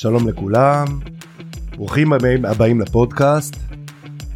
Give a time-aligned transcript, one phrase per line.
[0.00, 0.84] שלום לכולם,
[1.76, 2.12] ברוכים
[2.44, 3.56] הבאים, לפודקאסט.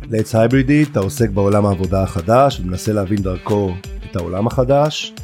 [0.02, 3.74] Let's Hybrid It, העוסק בעולם העבודה החדש ומנסה להבין דרכו
[4.10, 5.14] את העולם החדש.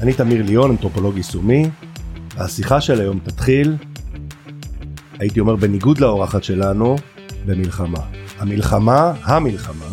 [0.00, 1.70] אני תמיר ליון, אנתרופולוג יישומי,
[2.36, 3.76] והשיחה של היום תתחיל,
[5.18, 6.96] הייתי אומר בניגוד לאורחת שלנו,
[7.46, 8.00] במלחמה.
[8.38, 9.86] המלחמה, המלחמה,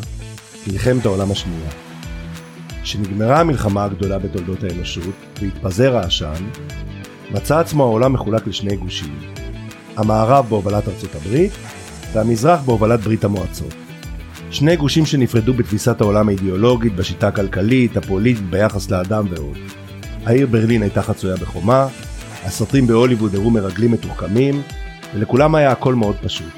[0.67, 1.69] מלחמת העולם השנייה.
[2.83, 6.43] כשנגמרה המלחמה הגדולה בתולדות האנושות והתפזר העשן,
[7.31, 9.42] מצא עצמו העולם מחולק לשני גושים,
[9.95, 11.51] המערב בהובלת ארצות הברית
[12.13, 13.73] והמזרח בהובלת ברית המועצות.
[14.51, 19.57] שני גושים שנפרדו בתפיסת העולם האידיאולוגית, בשיטה הכלכלית, הפוליטית, ביחס לאדם ועוד.
[20.25, 21.87] העיר ברלין הייתה חצויה בחומה,
[22.43, 24.61] הסרטים בהוליווד הראו מרגלים מתוחכמים,
[25.15, 26.53] ולכולם היה הכל מאוד פשוט.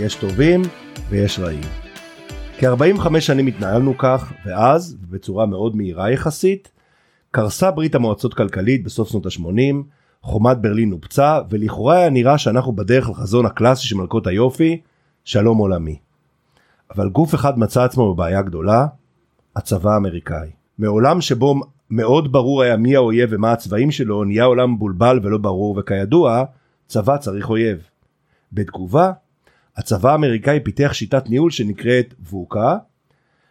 [0.00, 0.62] יש טובים
[1.08, 1.60] ויש רעים.
[2.58, 6.70] כ-45 שנים התנהלנו כך, ואז, בצורה מאוד מהירה יחסית,
[7.30, 9.95] קרסה ברית המועצות כלכלית בסוף שנות ה-80,
[10.26, 14.80] חומת ברלין נופצה, ולכאורה היה נראה שאנחנו בדרך לחזון הקלאסי של מלכות היופי,
[15.24, 15.98] שלום עולמי.
[16.94, 18.86] אבל גוף אחד מצא עצמו בבעיה גדולה,
[19.56, 20.50] הצבא האמריקאי.
[20.78, 21.54] מעולם שבו
[21.90, 26.44] מאוד ברור היה מי האויב ומה הצבעים שלו, נהיה עולם מבולבל ולא ברור, וכידוע,
[26.86, 27.78] צבא צריך אויב.
[28.52, 29.12] בתגובה,
[29.76, 32.76] הצבא האמריקאי פיתח שיטת ניהול שנקראת ווקה,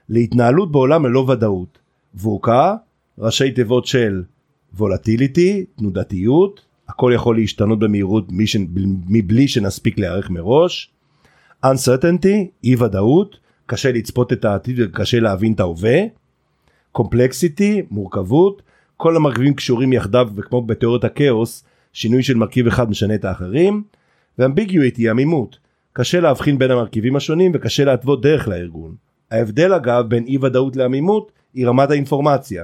[0.09, 1.79] להתנהלות בעולם ללא ודאות.
[2.15, 2.75] ווקה,
[3.19, 4.23] ראשי תיבות של
[4.77, 8.27] וולטיליטי, תנודתיות, הכל יכול להשתנות במהירות
[9.07, 10.91] מבלי שנספיק להיערך מראש.
[11.65, 15.99] uncertainty, אי ודאות, קשה לצפות את העתיד וקשה להבין את ההווה.
[16.97, 18.61] complexity, מורכבות,
[18.97, 23.83] כל המרכיבים קשורים יחדיו וכמו בתיאוריית הכאוס, שינוי של מרכיב אחד משנה את האחרים.
[24.39, 25.57] ואמביגיויטי, עמימות,
[25.93, 28.95] קשה להבחין בין המרכיבים השונים וקשה להתוות דרך לארגון.
[29.31, 32.63] ההבדל אגב בין אי ודאות לעמימות היא רמת האינפורמציה.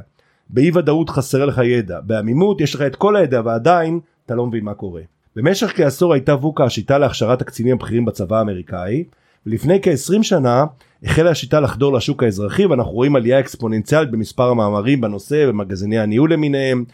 [0.50, 4.00] באי ודאות חסר לך ידע, בעמימות יש לך את כל הידע ועדיין
[4.32, 5.02] אתה לא מבין מה קורה.
[5.36, 9.04] במשך כעשור הייתה ווקה השיטה להכשרת הקצינים הבכירים בצבא האמריקאי,
[9.46, 10.66] ולפני כ-20 שנה
[11.04, 16.86] החלה השיטה לחדור לשוק האזרחי ואנחנו רואים עלייה אקספוננציאלית במספר המאמרים בנושא ומגזיני הניהול למיניהם,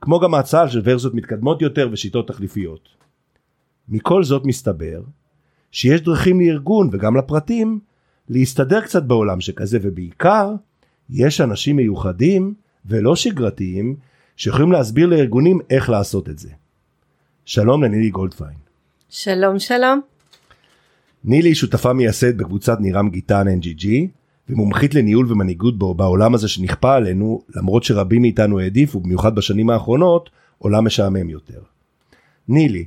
[0.00, 2.88] כמו גם ההצעה של ורסיות מתקדמות יותר ושיטות תחליפיות.
[3.88, 5.02] מכל זאת מסתבר
[5.70, 7.80] שיש דרכים לארגון וגם לפרטים
[8.28, 10.54] להסתדר קצת בעולם שכזה ובעיקר
[11.10, 12.54] יש אנשים מיוחדים
[12.86, 13.96] ולא שגרתיים
[14.36, 16.48] שיכולים להסביר לארגונים איך לעשות את זה.
[17.44, 18.56] שלום לנילי גולדפיין.
[19.08, 20.00] שלום שלום.
[21.24, 23.86] נילי היא שותפה מייסדת בקבוצת נירם גיטן NGG
[24.48, 30.30] ומומחית לניהול ומנהיגות בו בעולם הזה שנכפה עלינו למרות שרבים מאיתנו העדיפו במיוחד בשנים האחרונות
[30.58, 31.60] עולם משעמם יותר.
[32.48, 32.84] נילי,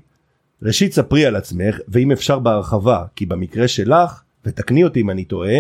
[0.62, 5.58] ראשית ספרי על עצמך ואם אפשר בהרחבה כי במקרה שלך ותקני אותי אם אני טועה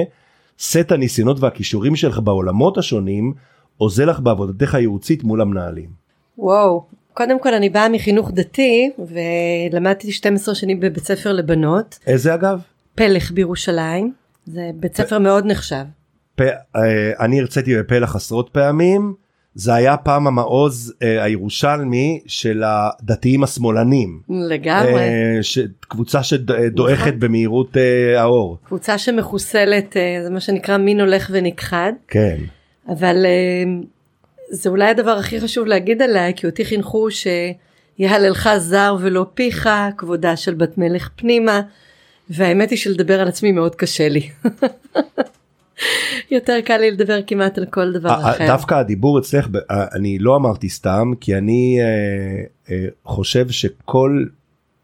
[0.59, 3.33] סט הניסיונות והכישורים שלך בעולמות השונים
[3.77, 5.89] עוזר לך בעבודתך הייעוצית מול המנהלים.
[6.37, 11.99] וואו, קודם כל אני באה מחינוך דתי ולמדתי 12 שנים בבית ספר לבנות.
[12.07, 12.59] איזה אגב?
[12.95, 14.13] פלך בירושלים,
[14.45, 15.21] זה בית ספר פ...
[15.21, 15.83] מאוד נחשב.
[16.35, 16.41] פ...
[16.41, 19.13] אה, אני הרציתי בפלך עשרות פעמים,
[19.53, 24.19] זה היה פעם המעוז אה, הירושלמי של הדתיים השמאלנים.
[24.29, 24.93] לגמרי.
[24.93, 25.59] אה, ש...
[25.79, 27.19] קבוצה שדועכת נכון.
[27.19, 28.57] במהירות אה, האור.
[28.63, 31.93] קבוצה שמחוסלת, אה, זה מה שנקרא מין הולך ונכחד.
[32.07, 32.37] כן.
[32.89, 33.63] אבל אה,
[34.49, 40.35] זה אולי הדבר הכי חשוב להגיד עליי, כי אותי חינכו שיהללך זר ולא פיך, כבודה
[40.35, 41.61] של בת מלך פנימה,
[42.29, 44.29] והאמת היא שלדבר על עצמי מאוד קשה לי.
[46.31, 48.47] יותר קל לי לדבר כמעט על כל דבר אחר.
[48.47, 54.25] דווקא הדיבור אצלך, אני לא אמרתי סתם, כי אני אה, אה, חושב שכל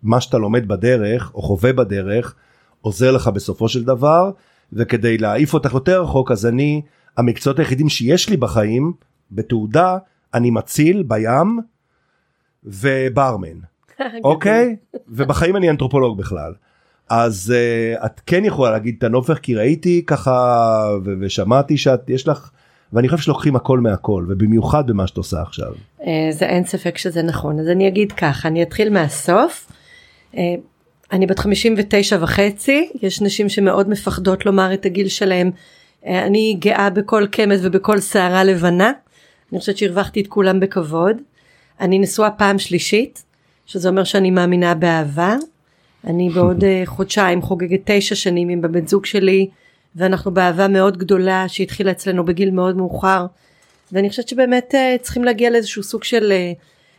[0.04, 2.36] מה שאתה לומד בדרך, או חווה בדרך,
[2.82, 4.32] עוזר לך בסופו של דבר,
[4.74, 6.82] וכדי להעיף אותך יותר רחוק, אז אני,
[7.18, 8.94] המקצועות היחידים שיש לי בחיים,
[9.31, 9.97] בתעודה
[10.34, 11.59] אני מציל בים
[12.64, 13.59] וברמן
[14.24, 14.75] אוקיי
[15.08, 16.53] ובחיים אני אנתרופולוג בכלל
[17.09, 22.28] אז uh, את כן יכולה להגיד את הנופך כי ראיתי ככה ו- ושמעתי שאת יש
[22.28, 22.52] לך
[22.94, 25.72] ואני חושב שלוקחים הכל מהכל ובמיוחד במה שאת עושה עכשיו.
[26.00, 29.72] Uh, זה אין ספק שזה נכון אז אני אגיד ככה אני אתחיל מהסוף.
[30.34, 30.38] Uh,
[31.12, 35.52] אני בת 59 וחצי יש נשים שמאוד מפחדות לומר את הגיל שלהם.
[36.03, 38.91] Uh, אני גאה בכל קמט ובכל שערה לבנה.
[39.52, 41.22] אני חושבת שהרווחתי את כולם בכבוד.
[41.80, 43.24] אני נשואה פעם שלישית,
[43.66, 45.36] שזה אומר שאני מאמינה באהבה.
[46.08, 49.48] אני בעוד אה, חודשיים חוגגת תשע שנים עם הבן זוג שלי,
[49.96, 53.26] ואנחנו באהבה מאוד גדולה שהתחילה אצלנו בגיל מאוד מאוחר.
[53.92, 56.52] ואני חושבת שבאמת אה, צריכים להגיע לאיזשהו סוג של אה,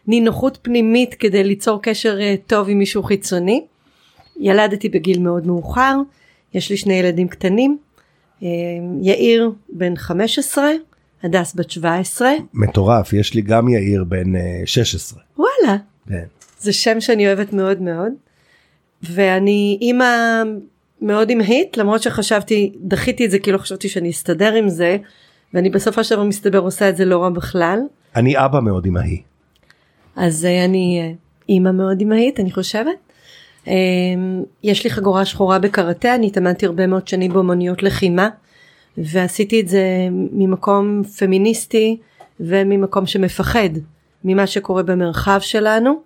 [0.06, 3.64] נינוחות פנימית כדי ליצור קשר טוב עם מישהו חיצוני.
[4.40, 5.96] ילדתי בגיל מאוד מאוחר,
[6.54, 7.78] יש לי שני ילדים קטנים,
[9.02, 10.70] יאיר בן 15
[11.22, 12.30] הדס בת 17.
[12.54, 14.32] מטורף, יש לי גם יאיר בן
[14.64, 15.20] 16.
[15.38, 15.76] וואלה.
[16.08, 16.24] כן.
[16.58, 18.12] זה שם שאני אוהבת מאוד מאוד.
[19.02, 20.42] ואני אימא
[21.02, 24.96] מאוד אמהית למרות שחשבתי דחיתי את זה כי לא חשבתי שאני אסתדר עם זה
[25.54, 27.78] ואני בסופו של דבר מסתבר עושה את זה לא רע בכלל.
[28.16, 29.22] אני אבא מאוד אמהי.
[30.16, 31.12] אז אה, אני אה,
[31.48, 32.96] אימא מאוד אמהית אני חושבת.
[33.68, 33.74] אה,
[34.62, 38.28] יש לי חגורה שחורה בקראטה אני התאמנתי הרבה מאוד שנים באמנויות לחימה
[38.98, 41.98] ועשיתי את זה ממקום פמיניסטי
[42.40, 43.68] וממקום שמפחד
[44.24, 46.00] ממה שקורה במרחב שלנו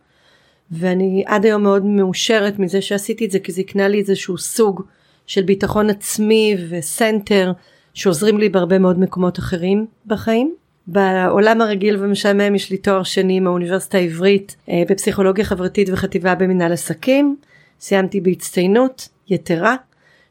[0.70, 4.82] ואני עד היום מאוד מאושרת מזה שעשיתי את זה כי זה הקנה לי איזשהו סוג
[5.26, 7.52] של ביטחון עצמי וסנטר
[7.94, 10.54] שעוזרים לי בהרבה מאוד מקומות אחרים בחיים.
[10.86, 17.36] בעולם הרגיל ומשעמם יש לי תואר שני מהאוניברסיטה העברית אה, בפסיכולוגיה חברתית וחטיבה במנהל עסקים.
[17.80, 19.76] סיימתי בהצטיינות יתרה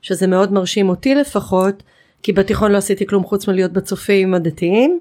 [0.01, 1.83] שזה מאוד מרשים אותי לפחות
[2.25, 4.99] כי בתיכון לא עשיתי כלום חוץ מלהיות בצופים הדתיים.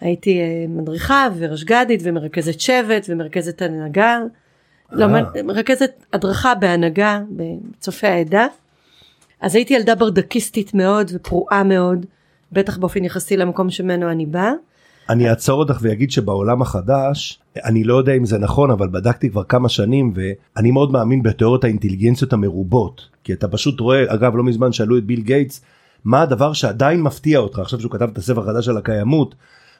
[0.00, 4.18] הייתי אה, מדריכה ורשג"דית ומרכזת שבט ומרכזת הנהגה.
[4.92, 5.42] לא, אה.
[5.42, 8.46] מרכזת הדרכה בהנהגה בצופי העדה.
[9.40, 12.06] אז הייתי ילדה ברדקיסטית מאוד ופרועה מאוד,
[12.52, 14.52] בטח באופן יחסי למקום שממנו אני באה.
[15.08, 19.44] אני אעצור אותך ואגיד שבעולם החדש, אני לא יודע אם זה נכון, אבל בדקתי כבר
[19.44, 23.08] כמה שנים ואני מאוד מאמין בתיאוריות האינטליגנציות המרובות.
[23.24, 25.60] כי אתה פשוט רואה, אגב לא מזמן שאלו את ביל גייטס,
[26.04, 29.34] מה הדבר שעדיין מפתיע אותך, עכשיו שהוא כתב את הספר החדש על הקיימות,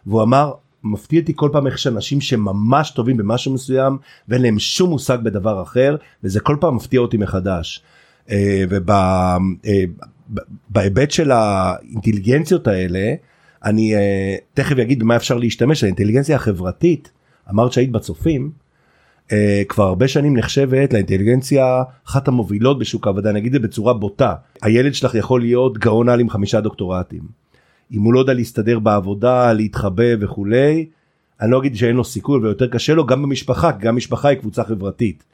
[0.07, 0.53] והוא אמר,
[0.85, 3.99] מפתיע אותי כל פעם איך שאנשים שממש טובים במשהו מסוים
[4.29, 7.83] ואין להם שום מושג בדבר אחר, וזה כל פעם מפתיע אותי מחדש.
[10.71, 13.15] ובהיבט של האינטליגנציות האלה,
[13.65, 17.13] אני אה, תכף אגיד במה אפשר להשתמש, האינטליגנציה החברתית,
[17.51, 18.51] אמרת שהיית בצופים,
[19.33, 24.95] אה, כבר הרבה שנים נחשבת לאינטליגנציה אחת המובילות בשוק העבודה, את זה בצורה בוטה, הילד
[24.95, 27.23] שלך יכול להיות גאון על עם חמישה דוקטורטים.
[27.93, 30.87] אם הוא לא יודע להסתדר בעבודה, להתחבא וכולי,
[31.41, 34.39] אני לא אגיד שאין לו סיכוי ויותר קשה לו גם במשפחה, כי גם משפחה היא
[34.39, 35.25] קבוצה חברתית.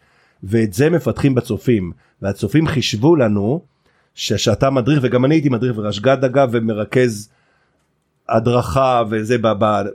[0.42, 1.92] ואת זה מפתחים בצופים,
[2.22, 3.62] והצופים חישבו לנו
[4.14, 7.28] שאתה מדריך וגם אני הייתי מדריך ורשג"ד אגב ומרכז
[8.28, 9.36] הדרכה וזה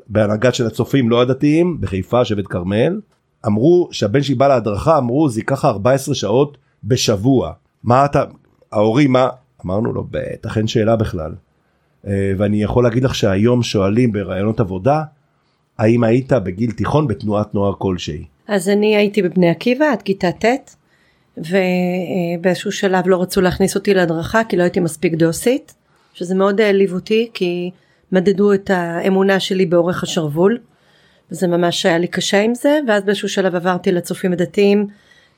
[0.07, 2.99] בהנהגת של הצופים לא הדתיים בחיפה שבט כרמל
[3.47, 7.51] אמרו שהבן שלי בא להדרכה אמרו זה ייקח 14 שעות בשבוע.
[7.83, 8.23] מה אתה
[8.71, 9.29] ההורים מה?
[9.65, 11.31] אמרנו לו בטח אין שאלה בכלל.
[12.07, 15.03] אה, ואני יכול להגיד לך שהיום שואלים ברעיונות עבודה
[15.77, 18.25] האם היית בגיל תיכון בתנועת נוער כלשהי.
[18.47, 20.75] אז אני הייתי בבני עקיבא עד כיתה ט'
[21.37, 25.73] ובאיזשהו שלב לא רצו להכניס אותי להדרכה כי לא הייתי מספיק דוסית
[26.13, 27.71] שזה מאוד העליב אותי כי
[28.11, 30.57] מדדו את האמונה שלי באורך השרוול
[31.33, 34.87] וזה ממש היה לי קשה עם זה ואז באיזשהו שלב עברתי לצופים הדתיים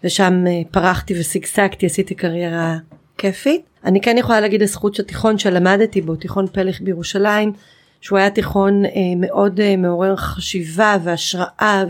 [0.03, 2.77] ושם אה, פרחתי ושגשגתי עשיתי קריירה
[3.17, 3.61] כיפית.
[3.85, 7.53] אני כן יכולה להגיד לזכות שהתיכון שלמדתי בו תיכון פלך בירושלים
[8.01, 11.83] שהוא היה תיכון אה, מאוד אה, מעורר חשיבה והשראה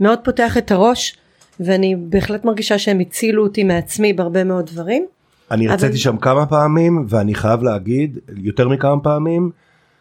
[0.00, 1.16] ומאוד פותח את הראש
[1.60, 5.06] ואני בהחלט מרגישה שהם הצילו אותי מעצמי בהרבה מאוד דברים.
[5.50, 9.50] אני אבל- רציתי שם כמה פעמים ואני חייב להגיד יותר מכמה פעמים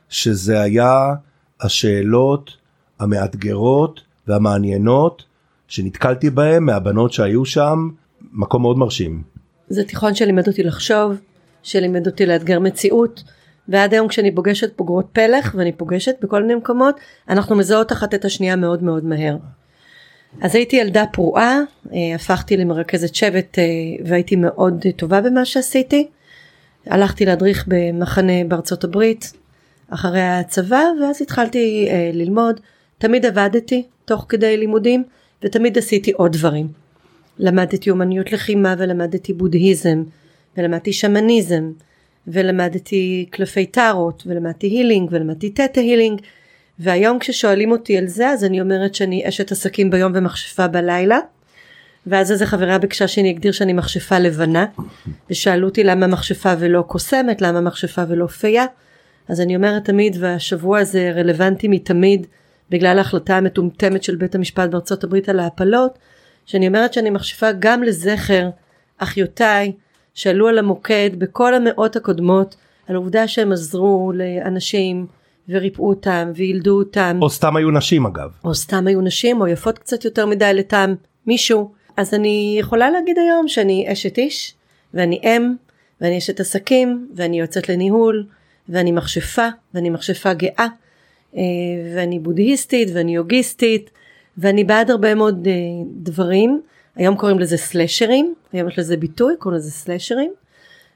[0.10, 1.14] שזה היה
[1.62, 2.61] השאלות
[3.02, 5.24] המאתגרות והמעניינות
[5.68, 7.90] שנתקלתי בהם מהבנות שהיו שם
[8.32, 9.24] מקום מאוד מרשים.
[9.70, 11.16] זה תיכון שלימד אותי לחשוב,
[11.64, 13.24] שלימד אותי לאתגר מציאות,
[13.68, 16.96] ועד היום כשאני פוגשת בוגרות פלך, ואני פוגשת בכל מיני מקומות,
[17.30, 19.38] אנחנו מזהות אחת את השנייה מאוד מאוד מהר.
[20.42, 21.60] אז הייתי ילדה פרועה,
[21.94, 23.64] אה, הפכתי למרכזת שבט אה,
[24.06, 26.08] והייתי מאוד טובה במה שעשיתי.
[26.86, 29.34] הלכתי להדריך במחנה בארצות הברית
[29.90, 32.60] אחרי הצבא, ואז התחלתי אה, ללמוד.
[33.02, 35.04] תמיד עבדתי תוך כדי לימודים,
[35.44, 36.68] ותמיד עשיתי עוד דברים.
[37.40, 40.04] למדתי אומניות לחימה ולמדתי בודהיזם
[40.58, 41.72] ולמדתי שמניזם
[42.28, 46.22] ולמדתי קלפי טארות ולמדתי הילינג ולמדתי תטא הילינג.
[46.80, 51.20] והיום כששואלים אותי על זה אז אני אומרת שאני אשת עסקים ביום ומכשפה בלילה.
[52.08, 54.66] ואז איזה חברה ביקשה שאני אגדיר שאני מכשפה לבנה
[55.30, 58.66] ושאלו אותי למה מכשפה ולא קוסמת למה מכשפה ולא פייה.
[59.28, 62.28] אז אני אומרת תמיד והשבוע הזה רלוונטי מתמיד
[62.72, 66.00] בגלל ההחלטה המטומטמת של בית המשפט בארצות הברית על ההפלות
[66.46, 68.50] שאני אומרת שאני מכשפה גם לזכר
[68.98, 69.72] אחיותיי
[70.14, 72.56] שעלו על המוקד בכל המאות הקודמות
[72.88, 75.08] על העובדה שהם עזרו לאנשים
[75.50, 77.20] וריפאו אותם וילדו אותם.
[77.22, 78.30] או סתם היו נשים אגב.
[78.44, 80.96] או סתם היו נשים או יפות קצת יותר מדי לטעם
[81.28, 81.72] מישהו.
[81.98, 84.54] אז אני יכולה להגיד היום שאני אשת איש
[84.94, 85.54] ואני אם
[86.02, 88.26] ואני אשת עסקים ואני יוצאת לניהול
[88.70, 90.52] ואני מכשפה ואני מכשפה גאה.
[90.60, 90.68] אה,
[91.96, 93.90] ואני בודהיסטית ואני יוגיסטית
[94.38, 95.54] ואני בעד הרבה מאוד אה,
[95.96, 96.62] דברים
[96.96, 100.32] היום קוראים לזה סלשרים היום יש לזה ביטוי קוראים לזה סלשרים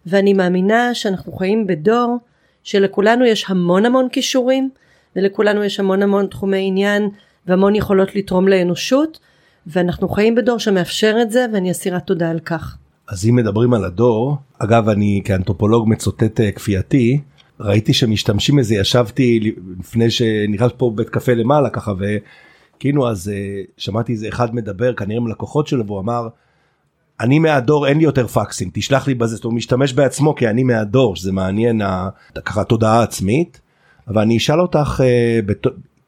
[0.06, 2.18] ואני מאמינה שאנחנו חיים בדור
[2.64, 4.70] שלכולנו יש המון המון כישורים
[5.16, 7.10] ולכולנו יש המון המון תחומי עניין
[7.48, 9.20] והמון יכולות לתרום לאנושות
[9.68, 12.78] ואנחנו חיים בדור שמאפשר את זה ואני אסירת תודה על כך.
[13.10, 17.22] אז אם מדברים על הדור, אגב אני כאנתרופולוג מצוטט אה, כפייתי,
[17.60, 21.94] ראיתי שמשתמשים בזה, ישבתי לפני שנכנס פה בית קפה למעלה ככה
[22.78, 26.28] וכאילו אז אה, שמעתי איזה אחד מדבר כנראה עם לקוחות שלו והוא אמר
[27.20, 31.16] אני מהדור אין לי יותר פקסים תשלח לי בזה, הוא משתמש בעצמו כי אני מהדור
[31.16, 31.82] שזה מעניין
[32.46, 33.62] ככה תודעה עצמית
[34.08, 35.40] אבל אני אשאל אותך אה.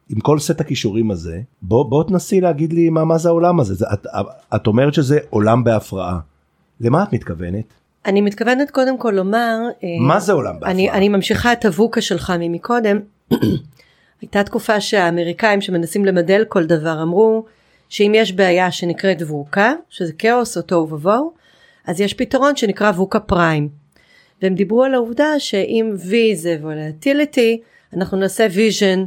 [0.10, 3.74] עם כל סט הכישורים הזה בוא בוא תנסי להגיד לי מה מה זה העולם הזה
[3.74, 4.08] זה, את,
[4.56, 6.20] את אומרת שזה עולם בהפרעה
[6.82, 7.74] למה את מתכוונת?
[8.08, 10.72] אני מתכוונת קודם כל לומר אה, מה זה עולם בהפרעה?
[10.72, 13.00] אני, אני ממשיכה את הווקה שלך ממקודם.
[14.22, 17.46] הייתה תקופה שהאמריקאים שמנסים למדל כל דבר אמרו
[17.90, 21.34] שאם יש בעיה שנקראת ווקה שזה כאוס או תוהו ובוהו
[21.86, 23.70] אז יש פתרון שנקרא ווקה פריים.
[24.42, 27.62] והם דיברו על העובדה שאם V זה וולטיליטי
[27.94, 29.00] אנחנו נעשה vision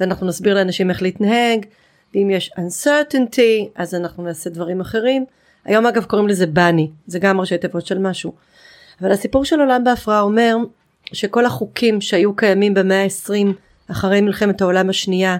[0.00, 1.66] ואנחנו נסביר לאנשים איך להתנהג
[2.14, 5.24] ואם יש uncertainty אז אנחנו נעשה דברים אחרים
[5.64, 8.32] היום אגב קוראים לזה בני זה גם ראשי תיבות של משהו.
[9.00, 10.56] אבל הסיפור של עולם בהפרעה אומר
[11.12, 13.52] שכל החוקים שהיו קיימים במאה ה-20
[13.90, 15.36] אחרי מלחמת העולם השנייה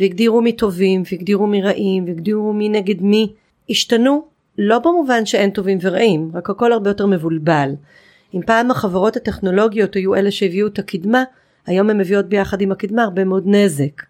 [0.00, 3.32] והגדירו מי טובים והגדירו מי רעים והגדירו מי נגד מי
[3.70, 4.24] השתנו
[4.58, 7.70] לא במובן שאין טובים ורעים רק הכל הרבה יותר מבולבל.
[8.34, 11.24] אם פעם החברות הטכנולוגיות היו אלה שהביאו את הקדמה
[11.66, 14.02] היום הן מביאות ביחד עם הקדמה הרבה מאוד נזק.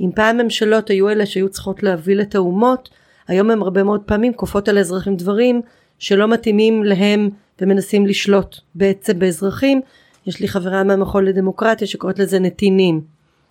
[0.00, 2.88] אם פעם ממשלות היו אלה שהיו צריכות להוביל את האומות
[3.28, 5.62] היום הם הרבה מאוד פעמים כופות על האזרחים דברים
[5.98, 7.30] שלא מתאימים להם
[7.60, 9.80] ומנסים לשלוט בעצם באזרחים
[10.26, 13.00] יש לי חברה מהמכון לדמוקרטיה שקוראת לזה נתינים.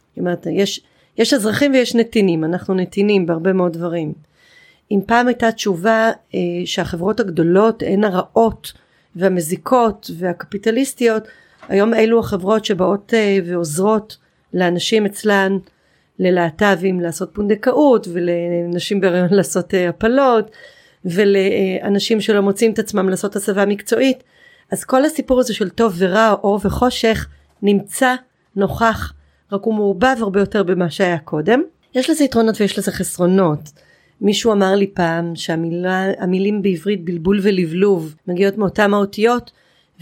[0.09, 0.81] זאת אומרת, יש,
[1.17, 4.13] יש אזרחים ויש נתינים, אנחנו נתינים בהרבה מאוד דברים.
[4.91, 8.73] אם פעם הייתה תשובה אה, שהחברות הגדולות הן הרעות
[9.15, 11.23] והמזיקות והקפיטליסטיות,
[11.69, 14.17] היום אלו החברות שבאות אה, ועוזרות
[14.53, 15.57] לאנשים אצלן
[16.19, 20.51] ללהט"בים לעשות פונדקאות ולנשים בהריון לעשות אה, הפלות
[21.05, 24.23] ולאנשים שלא מוצאים את עצמם לעשות הסבה מקצועית.
[24.71, 27.27] אז כל הסיפור הזה של טוב ורע אור וחושך
[27.61, 28.15] נמצא
[28.55, 29.13] נוכח
[29.51, 31.61] רק הוא מעורבב הרבה יותר במה שהיה קודם.
[31.95, 33.59] יש לזה יתרונות ויש לזה חסרונות.
[34.21, 39.51] מישהו אמר לי פעם שהמילים בעברית בלבול ולבלוב מגיעות מאותם האותיות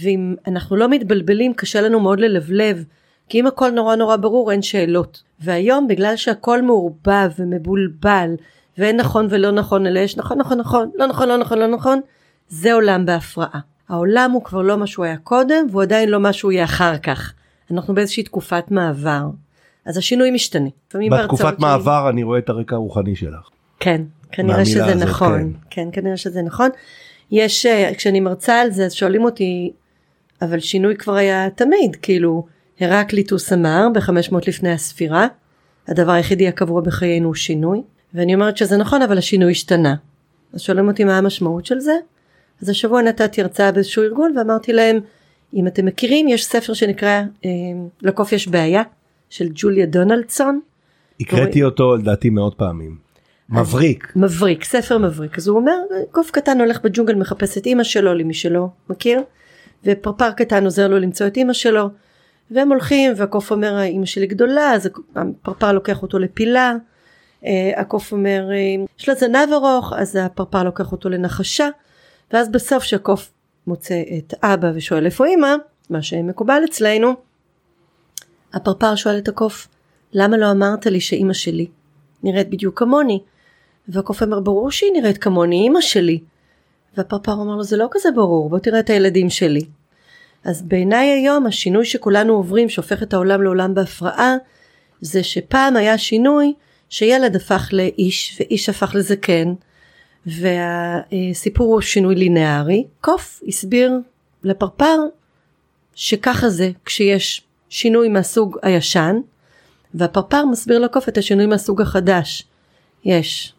[0.01, 2.83] ואם אנחנו לא מתבלבלים קשה לנו מאוד ללבלב
[3.29, 8.29] כי אם הכל נורא נורא ברור אין שאלות והיום בגלל שהכל מעורבב ומבולבל
[8.77, 12.01] ואין נכון ולא נכון אלא יש נכון נכון נכון לא נכון לא נכון לא נכון
[12.47, 16.33] זה עולם בהפרעה העולם הוא כבר לא מה שהוא היה קודם והוא עדיין לא מה
[16.33, 17.33] שהוא יהיה אחר כך
[17.71, 19.23] אנחנו באיזושהי תקופת מעבר
[19.85, 20.69] אז השינוי משתנה.
[21.11, 22.09] בתקופת מעבר שלי...
[22.09, 23.49] אני רואה את הרקע הרוחני שלך.
[23.79, 24.01] כן
[24.31, 25.59] כנראה שזה הזאת, נכון כן.
[25.69, 26.69] כן כנראה שזה נכון
[27.31, 29.71] יש אה, כשאני מרצה על זה אז שואלים אותי
[30.41, 32.45] אבל שינוי כבר היה תמיד כאילו
[32.79, 35.27] הרקליטוס אמר ב-500 לפני הספירה
[35.87, 37.81] הדבר היחידי הקבוע בחיינו הוא שינוי
[38.13, 39.95] ואני אומרת שזה נכון אבל השינוי השתנה
[40.53, 41.93] אז שואלים אותי מה המשמעות של זה
[42.61, 44.99] אז השבוע נתתי הרצאה באיזשהו ארגון ואמרתי להם
[45.53, 47.49] אם אתם מכירים יש ספר שנקרא אה,
[48.01, 48.83] לקוף יש בעיה
[49.29, 50.59] של ג'וליה דונלדסון.
[51.19, 52.97] הקראתי אותו לדעתי מאות פעמים.
[53.49, 54.13] מבריק.
[54.15, 55.77] מבריק ספר מבריק אז הוא אומר
[56.11, 59.21] קוף קטן הולך בג'ונגל מחפש את אימא שלו למי שלא מכיר
[59.83, 61.89] ופרפר קטן עוזר לו למצוא את אימא שלו
[62.51, 66.73] והם הולכים והקוף אומר אמא שלי גדולה אז הפרפר לוקח אותו לפילה.
[67.45, 68.49] אה, הקוף אומר
[68.99, 71.69] יש לה זנב ארוך אז הפרפר לוקח אותו לנחשה.
[72.33, 73.31] ואז בסוף שהקוף
[73.67, 75.55] מוצא את אבא ושואל איפה אמא?
[75.89, 77.13] מה שמקובל אצלנו.
[78.53, 79.67] הפרפר שואל את הקוף
[80.13, 81.67] למה לא אמרת לי שאימא שלי
[82.23, 83.19] נראית בדיוק כמוני?
[83.87, 86.19] והקוף אומר ברור שהיא נראית כמוני אימא שלי.
[86.97, 89.61] והפרפר אומר לו זה לא כזה ברור בוא תראה את הילדים שלי
[90.45, 94.35] אז בעיניי היום השינוי שכולנו עוברים שהופך את העולם לעולם בהפרעה
[95.01, 96.53] זה שפעם היה שינוי
[96.89, 99.53] שילד הפך לאיש ואיש הפך לזקן
[100.25, 102.85] והסיפור הוא שינוי לינארי.
[103.01, 103.91] קוף הסביר
[104.43, 104.97] לפרפר
[105.95, 109.15] שככה זה כשיש שינוי מהסוג הישן
[109.93, 112.47] והפרפר מסביר לקוף את השינוי מהסוג החדש.
[113.05, 113.53] יש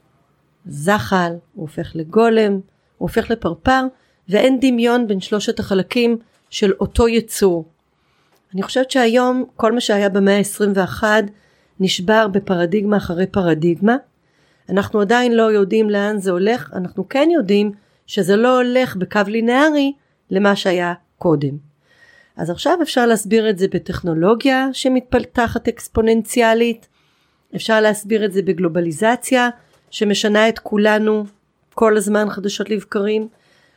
[0.66, 2.60] זחל הוא הופך לגולם הוא
[2.98, 3.82] הופך לפרפר
[4.28, 6.18] ואין דמיון בין שלושת החלקים
[6.56, 7.64] של אותו יצור.
[8.54, 11.04] אני חושבת שהיום כל מה שהיה במאה ה-21
[11.80, 13.96] נשבר בפרדיגמה אחרי פרדיגמה.
[14.68, 17.72] אנחנו עדיין לא יודעים לאן זה הולך, אנחנו כן יודעים
[18.06, 19.92] שזה לא הולך בקו לינארי
[20.30, 21.56] למה שהיה קודם.
[22.36, 26.88] אז עכשיו אפשר להסביר את זה בטכנולוגיה שמתפתחת אקספוננציאלית,
[27.56, 29.48] אפשר להסביר את זה בגלובליזציה
[29.90, 31.24] שמשנה את כולנו
[31.74, 33.28] כל הזמן חדשות לבקרים,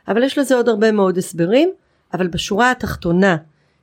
[0.08, 1.72] אבל יש לזה עוד הרבה מאוד הסברים
[2.14, 3.36] אבל בשורה התחתונה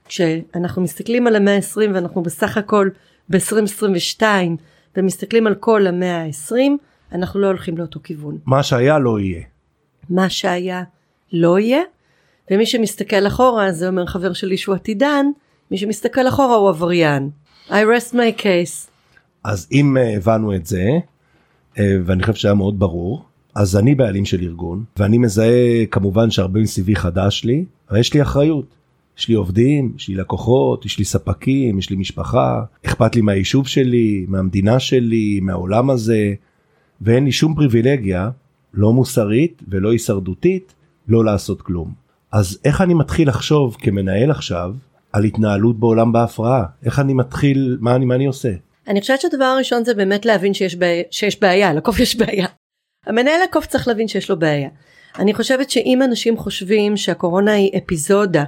[0.06, 2.90] כשאנחנו מסתכלים על המאה ה-20 ואנחנו בסך הכל
[3.30, 4.24] ב-2022
[4.98, 6.56] ומסתכלים על כל המאה ה-20
[7.12, 8.38] אנחנו לא הולכים לאותו כיוון.
[8.46, 9.42] מה שהיה לא יהיה.
[10.10, 10.84] מה שהיה
[11.34, 11.82] לא יהיה
[12.52, 15.26] ומי שמסתכל אחורה זה אומר חבר שלי שהוא עתידן,
[15.72, 17.30] מי שמסתכל אחורה הוא עבריין.
[17.70, 18.90] I rest my case.
[19.44, 20.90] אז אם אה, הבנו את זה,
[21.80, 23.26] אה, ואני חושב שהיה מאוד ברור,
[23.58, 28.22] אז אני בעלים של ארגון, ואני מזהה כמובן שהרבה מסביבי חדש לי, אבל יש לי
[28.22, 28.66] אחריות.
[29.18, 33.68] יש לי עובדים, יש לי לקוחות, יש לי ספקים, יש לי משפחה, אכפת לי מהיישוב
[33.68, 36.34] שלי, מהמדינה שלי, מהעולם הזה,
[37.02, 38.30] ואין לי שום פריבילגיה,
[38.74, 40.74] לא מוסרית ולא הישרדותית,
[41.08, 41.94] לא לעשות כלום.
[42.32, 44.74] אז איך אני מתחיל לחשוב כמנהל עכשיו
[45.14, 46.66] על התנהלות בעולם בהפרעה?
[46.86, 48.52] איך אני מתחיל, מה אני, מה אני עושה?
[48.88, 52.48] אני חושבת שהדבר הראשון זה באמת להבין שיש, בעיה, שיש בעיה, לקוף יש בעיה.
[53.08, 54.70] המנהל הקוף צריך להבין שיש לו בעיה.
[55.20, 58.44] אני חושבת שאם אנשים חושבים שהקורונה היא אפיזודה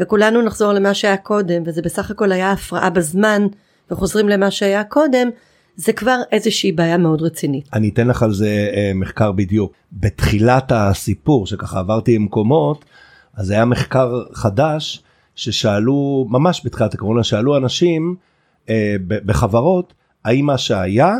[0.00, 3.46] וכולנו נחזור למה שהיה קודם וזה בסך הכל היה הפרעה בזמן
[3.90, 5.28] וחוזרים למה שהיה קודם
[5.76, 7.68] זה כבר איזושהי בעיה מאוד רצינית.
[7.72, 9.72] אני אתן לך על זה אה, מחקר בדיוק.
[9.92, 12.84] בתחילת הסיפור שככה עברתי במקומות
[13.34, 15.02] אז היה מחקר חדש
[15.34, 18.16] ששאלו ממש בתחילת הקורונה שאלו אנשים
[18.68, 21.14] אה, בחברות האם מה שהיה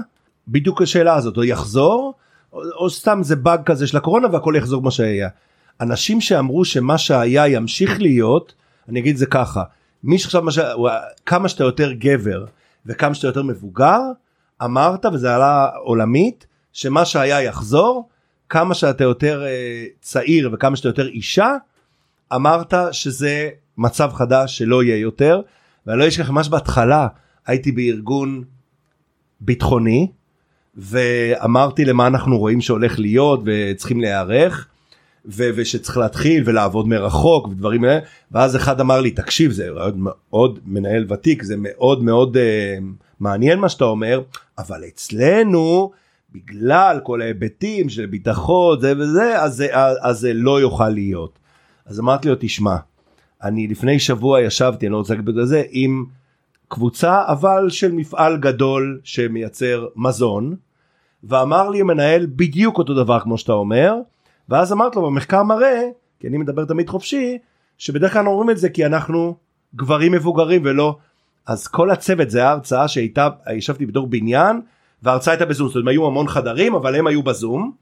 [0.48, 2.14] בדיוק השאלה הזאת או יחזור
[2.52, 5.28] או, או סתם זה באג כזה של הקורונה והכל יחזור מה שהיה.
[5.80, 8.54] אנשים שאמרו שמה שהיה ימשיך להיות
[8.88, 9.62] אני אגיד זה ככה
[10.04, 10.58] מי שחשב מה ש...
[11.26, 12.44] כמה שאתה יותר גבר
[12.86, 14.00] וכמה שאתה יותר מבוגר
[14.64, 18.08] אמרת וזה עלה עולמית שמה שהיה יחזור
[18.48, 21.56] כמה שאתה יותר אה, צעיר וכמה שאתה יותר אישה
[22.34, 25.40] אמרת שזה מצב חדש שלא יהיה יותר
[25.86, 27.08] ואני לא אשכח ממש בהתחלה
[27.46, 28.44] הייתי בארגון
[29.40, 30.12] ביטחוני
[30.76, 34.68] ואמרתי למה אנחנו רואים שהולך להיות וצריכים להיערך
[35.26, 38.00] ו- ושצריך להתחיל ולעבוד מרחוק ודברים האלה
[38.32, 42.40] ואז אחד אמר לי תקשיב זה מאוד מנהל ותיק זה מאוד מאוד uh,
[43.20, 44.20] מעניין מה שאתה אומר
[44.58, 45.90] אבל אצלנו
[46.32, 51.38] בגלל כל ההיבטים של ביטחון זה וזה אז, אז, אז זה לא יוכל להיות.
[51.86, 52.76] אז אמרתי לו תשמע
[53.42, 56.04] אני לפני שבוע ישבתי אני לא רוצה להגיד בגלל זה עם
[56.70, 60.56] קבוצה אבל של מפעל גדול שמייצר מזון
[61.24, 63.94] ואמר לי המנהל בדיוק אותו דבר כמו שאתה אומר
[64.48, 65.82] ואז אמרתי לו במחקר מראה
[66.20, 67.38] כי אני מדבר תמיד חופשי
[67.78, 69.36] שבדרך כלל אומרים את זה כי אנחנו
[69.74, 70.96] גברים מבוגרים ולא.
[71.46, 74.60] אז כל הצוות זה ההרצאה שהייתה ישבתי בתור בניין
[75.02, 75.68] וההרצאה הייתה בזום.
[75.68, 77.72] זאת אומרת היו המון חדרים אבל הם היו בזום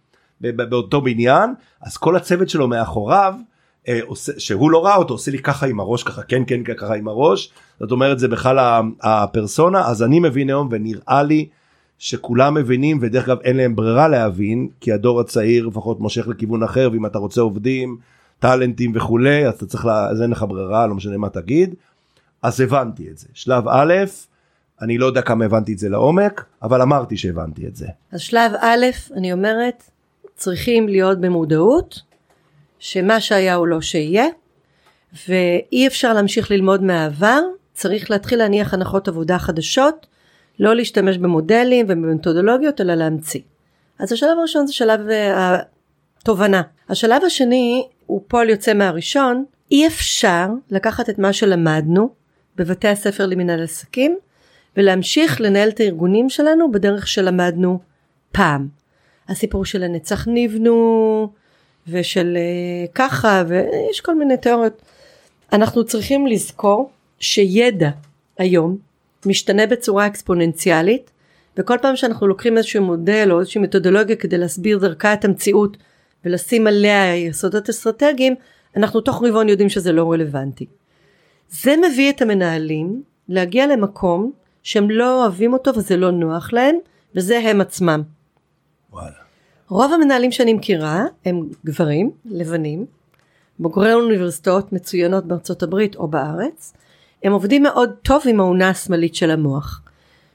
[0.41, 1.55] באותו בניין.
[1.81, 3.35] אז כל הצוות שלו מאחוריו
[3.89, 6.95] אה, עושה, שהוא לא ראה אותו עושה לי ככה עם הראש ככה כן כן ככה
[6.95, 7.53] עם הראש.
[7.81, 9.89] זאת אומרת זה בכלל הפרסונה.
[9.89, 11.49] אז אני מבין היום ונראה לי
[11.99, 16.89] שכולם מבינים ודרך אגב אין להם ברירה להבין כי הדור הצעיר לפחות מושך לכיוון אחר
[16.93, 17.97] ואם אתה רוצה עובדים
[18.39, 20.09] טאלנטים וכולי אז אתה צריך לה...
[20.09, 21.75] אז אין לך ברירה לא משנה מה תגיד.
[22.43, 23.27] אז הבנתי את זה.
[23.35, 23.95] שלב א'
[24.83, 27.87] אני לא יודע כמה הבנתי את זה לעומק אבל אמרתי שהבנתי את זה.
[28.13, 29.83] אז שלב א' אני אומרת
[30.37, 32.08] צריכים להיות במודעות
[32.79, 34.27] שמה שהיה הוא לא שיהיה
[35.29, 37.41] ואי אפשר להמשיך ללמוד מהעבר
[37.73, 40.07] צריך להתחיל להניח הנחות עבודה חדשות
[40.59, 43.41] לא להשתמש במודלים ובמתודולוגיות אלא להמציא.
[43.99, 45.01] אז השלב הראשון זה שלב
[45.35, 46.63] התובנה.
[46.89, 52.11] השלב השני הוא פועל יוצא מהראשון אי אפשר לקחת את מה שלמדנו
[52.57, 54.19] בבתי הספר למנהל עסקים
[54.77, 57.79] ולהמשיך לנהל את הארגונים שלנו בדרך שלמדנו
[58.33, 58.69] פעם.
[59.29, 61.29] הסיפור של הנצח נבנו
[61.91, 64.83] ושל uh, ככה ויש כל מיני תיאוריות.
[65.53, 67.91] אנחנו צריכים לזכור שידע
[68.39, 68.79] היום
[69.27, 71.11] משתנה בצורה אקספוננציאלית
[71.57, 75.77] וכל פעם שאנחנו לוקחים איזשהו מודל או איזושהי מתודולוגיה כדי להסביר דרכה את המציאות
[76.25, 78.35] ולשים עליה יסודות אסטרטגיים
[78.77, 80.67] אנחנו תוך רבעון יודעים שזה לא רלוונטי.
[81.51, 86.77] זה מביא את המנהלים להגיע למקום שהם לא אוהבים אותו וזה לא נוח להם
[87.15, 88.03] וזה הם עצמם.
[88.93, 89.28] וואלה.
[89.69, 92.87] רוב המנהלים שאני מכירה הם גברים לבנים
[93.59, 96.73] בוגרי אוניברסיטאות מצוינות בארצות הברית או בארץ
[97.23, 99.83] הם עובדים מאוד טוב עם האונה השמאלית של המוח.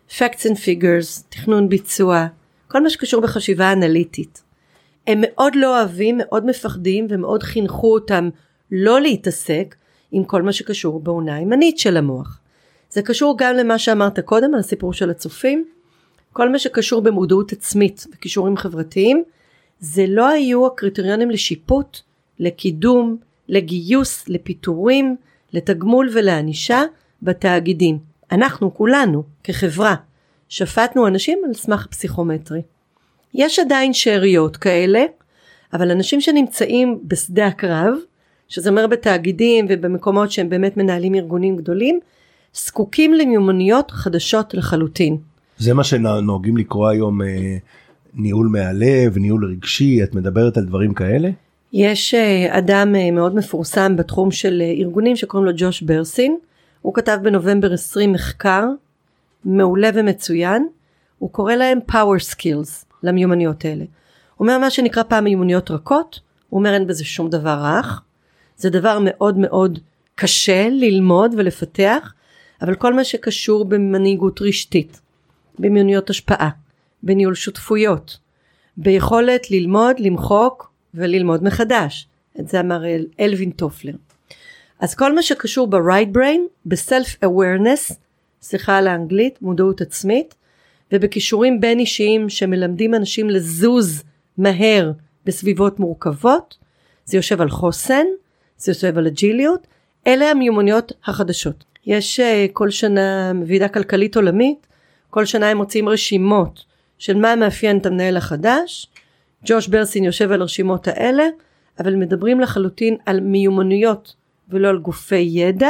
[0.09, 2.27] Facts and figures, תכנון ביצוע,
[2.67, 4.43] כל מה שקשור בחשיבה אנליטית.
[5.07, 8.29] הם מאוד לא אוהבים, מאוד מפחדים ומאוד חינכו אותם
[8.71, 9.75] לא להתעסק
[10.11, 12.39] עם כל מה שקשור באונה הימנית של המוח.
[12.89, 15.65] זה קשור גם למה שאמרת קודם על הסיפור של הצופים.
[16.33, 19.23] כל מה שקשור במודעות עצמית וכישורים חברתיים
[19.79, 21.99] זה לא היו הקריטריונים לשיפוט,
[22.39, 23.17] לקידום,
[23.49, 25.15] לגיוס, לפיטורים,
[25.53, 26.83] לתגמול ולענישה
[27.21, 27.99] בתאגידים.
[28.31, 29.95] אנחנו כולנו כחברה
[30.49, 32.61] שפטנו אנשים על סמך פסיכומטרי.
[33.33, 35.05] יש עדיין שאריות כאלה,
[35.73, 37.93] אבל אנשים שנמצאים בשדה הקרב,
[38.47, 41.99] שזה אומר בתאגידים ובמקומות שהם באמת מנהלים ארגונים גדולים,
[42.53, 45.32] זקוקים למיומנויות חדשות לחלוטין.
[45.57, 47.57] זה מה שנוהגים לקרוא היום אה,
[48.13, 51.29] ניהול מהלב, ניהול רגשי, את מדברת על דברים כאלה?
[51.73, 56.37] יש אה, אדם אה, מאוד מפורסם בתחום של אה, ארגונים שקוראים לו ג'וש ברסין,
[56.81, 58.65] הוא כתב בנובמבר 20 מחקר
[59.45, 60.67] מעולה ומצוין,
[61.19, 63.83] הוא קורא להם power skills למיומנויות האלה.
[64.35, 68.01] הוא אומר מה שנקרא פעם מיומנויות רכות, הוא אומר אין בזה שום דבר רך,
[68.57, 69.79] זה דבר מאוד מאוד
[70.15, 72.13] קשה ללמוד ולפתח,
[72.61, 75.01] אבל כל מה שקשור במנהיגות רשתית,
[75.59, 76.49] במיומנויות השפעה,
[77.03, 78.17] בניהול שותפויות,
[78.77, 82.07] ביכולת ללמוד, למחוק וללמוד מחדש.
[82.39, 83.93] את זה אמר אל, אלווין טופלר.
[84.79, 87.93] אז כל מה שקשור ב-right brain, ב-self awareness,
[88.41, 90.35] סליחה על האנגלית, מודעות עצמית,
[90.91, 94.03] ובכישורים בין אישיים שמלמדים אנשים לזוז
[94.37, 94.91] מהר
[95.25, 96.57] בסביבות מורכבות,
[97.05, 98.05] זה יושב על חוסן,
[98.57, 99.67] זה יושב על אג'יליות,
[100.07, 101.63] אלה המיומנויות החדשות.
[101.85, 104.67] יש uh, כל שנה ועידה כלכלית עולמית,
[105.13, 106.65] כל שנה הם מוציאים רשימות
[106.97, 108.87] של מה מאפיין את המנהל החדש,
[109.45, 111.23] ג'וש ברסין יושב על הרשימות האלה,
[111.79, 114.15] אבל מדברים לחלוטין על מיומנויות
[114.49, 115.69] ולא על גופי ידע,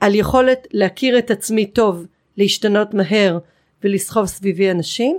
[0.00, 3.38] על יכולת להכיר את עצמי טוב, להשתנות מהר
[3.84, 5.18] ולסחוב סביבי אנשים,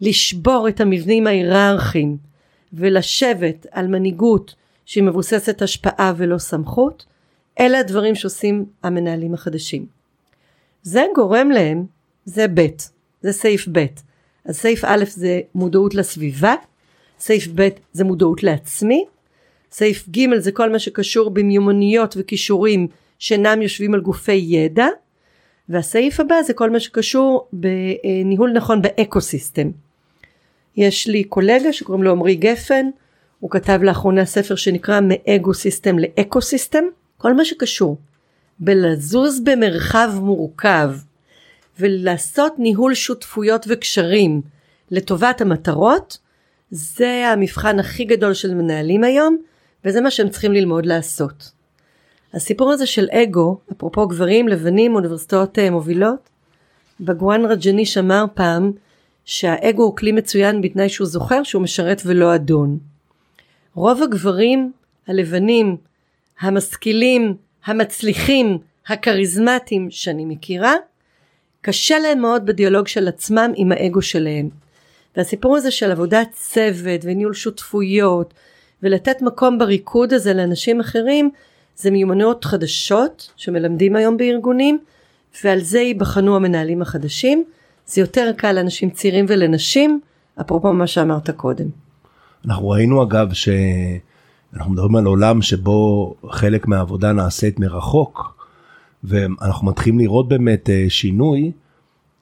[0.00, 2.16] לשבור את המבנים ההיררכיים
[2.72, 4.54] ולשבת על מנהיגות
[4.86, 7.06] שהיא מבוססת השפעה ולא סמכות,
[7.60, 9.86] אלה הדברים שעושים המנהלים החדשים.
[10.82, 11.97] זה גורם להם,
[12.28, 12.66] זה ב',
[13.22, 13.86] זה סעיף ב'.
[14.44, 16.54] אז סעיף א' זה מודעות לסביבה,
[17.18, 19.04] סעיף ב' זה מודעות לעצמי,
[19.72, 22.86] סעיף ג' זה כל מה שקשור במיומנויות וכישורים
[23.18, 24.86] שאינם יושבים על גופי ידע,
[25.68, 29.70] והסעיף הבא זה כל מה שקשור בניהול נכון באקו סיסטם.
[30.76, 32.86] יש לי קולגה שקוראים לו עמרי גפן,
[33.40, 36.84] הוא כתב לאחרונה ספר שנקרא מ ego system ל ecosystem,
[37.16, 37.96] כל מה שקשור
[38.58, 40.90] בלזוז במרחב מורכב
[41.78, 44.42] ולעשות ניהול שותפויות וקשרים
[44.90, 46.18] לטובת המטרות,
[46.70, 49.36] זה המבחן הכי גדול של מנהלים היום,
[49.84, 51.50] וזה מה שהם צריכים ללמוד לעשות.
[52.34, 56.28] הסיפור הזה של אגו, אפרופו גברים לבנים אוניברסיטאות אה, מובילות,
[57.00, 58.72] בגוואן רג'ניש אמר פעם
[59.24, 62.78] שהאגו הוא כלי מצוין בתנאי שהוא זוכר שהוא משרת ולא אדון.
[63.74, 64.72] רוב הגברים
[65.06, 65.76] הלבנים,
[66.40, 70.74] המשכילים, המצליחים, הכריזמטיים שאני מכירה,
[71.60, 74.48] קשה להם מאוד בדיאלוג של עצמם עם האגו שלהם.
[75.16, 78.34] והסיפור הזה של עבודת צוות וניהול שותפויות
[78.82, 81.30] ולתת מקום בריקוד הזה לאנשים אחרים
[81.76, 84.78] זה מיומנויות חדשות שמלמדים היום בארגונים
[85.44, 87.44] ועל זה ייבחנו המנהלים החדשים.
[87.86, 90.00] זה יותר קל לאנשים צעירים ולנשים,
[90.40, 91.66] אפרופו מה שאמרת קודם.
[92.46, 98.37] אנחנו ראינו אגב שאנחנו מדברים על עולם שבו חלק מהעבודה נעשית מרחוק
[99.04, 101.52] ואנחנו מתחילים לראות באמת אה, שינוי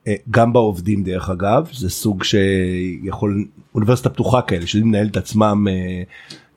[0.07, 5.67] אה, גם בעובדים דרך אגב זה סוג שיכול אוניברסיטה פתוחה כאלה שיודעים לנהל את עצמם
[5.71, 6.03] אה,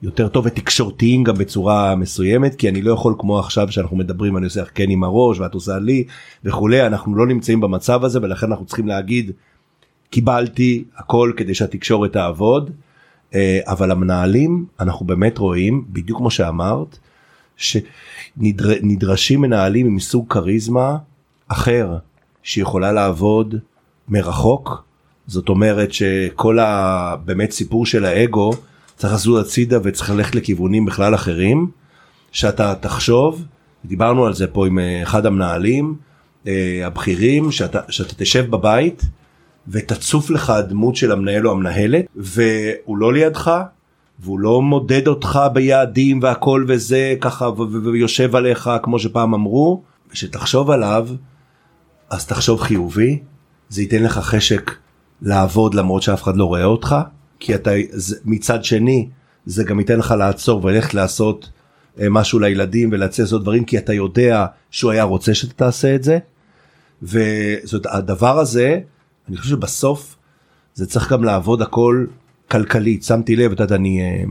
[0.01, 4.45] יותר טוב ותקשורתיים גם בצורה מסוימת כי אני לא יכול כמו עכשיו שאנחנו מדברים אני
[4.45, 6.03] עושה כן עם הראש ואת עושה לי
[6.43, 9.32] וכולי אנחנו לא נמצאים במצב הזה ולכן אנחנו צריכים להגיד
[10.10, 12.71] קיבלתי הכל כדי שהתקשורת תעבוד
[13.67, 16.97] אבל המנהלים אנחנו באמת רואים בדיוק כמו שאמרת
[17.60, 20.98] שנדרשים מנהלים עם סוג כריזמה
[21.48, 21.98] אחר
[22.43, 23.56] שיכולה לעבוד
[24.10, 24.84] מרחוק.
[25.28, 28.52] זאת אומרת שכל הבאמת סיפור של האגו
[28.95, 31.72] צריך לזוז הצידה וצריך ללכת לכיוונים בכלל אחרים.
[32.32, 33.45] שאתה תחשוב
[33.86, 35.95] דיברנו על זה פה עם אה, אחד המנהלים
[36.48, 39.04] אה, הבכירים שאתה, שאתה תשב בבית
[39.67, 43.52] ותצוף לך הדמות של המנהל או המנהלת והוא לא לידך
[44.19, 47.49] והוא לא מודד אותך ביעדים והכל וזה ככה
[47.93, 49.82] ויושב עליך כמו שפעם אמרו
[50.13, 51.08] שתחשוב עליו
[52.10, 53.19] אז תחשוב חיובי
[53.69, 54.71] זה ייתן לך חשק
[55.21, 56.95] לעבוד למרות שאף אחד לא רואה אותך
[57.39, 57.71] כי אתה
[58.25, 59.10] מצד שני
[59.45, 61.49] זה גם ייתן לך לעצור וללכת לעשות
[61.99, 66.03] אה, משהו לילדים ולצאת לעשות דברים כי אתה יודע שהוא היה רוצה שאתה תעשה את
[66.03, 66.19] זה.
[67.03, 68.79] וזאת הדבר הזה
[69.29, 70.15] אני חושב שבסוף
[70.73, 72.05] זה צריך גם לעבוד הכל
[72.51, 74.23] כלכלית שמתי לב את יודעת אני אה,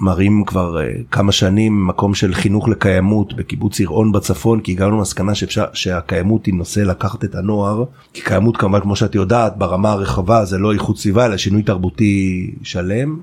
[0.00, 5.34] מרים כבר uh, כמה שנים מקום של חינוך לקיימות בקיבוץ יראון בצפון כי הגענו למסקנה
[5.34, 10.44] שאפשר שהקיימות היא נושא לקחת את הנוער כי קיימות כמובן כמו שאת יודעת ברמה הרחבה
[10.44, 13.18] זה לא איכות סביבה אלא שינוי תרבותי שלם.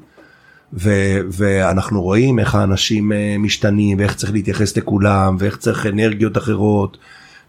[0.73, 6.97] ו- ואנחנו רואים איך האנשים uh, משתנים ואיך צריך להתייחס לכולם ואיך צריך אנרגיות אחרות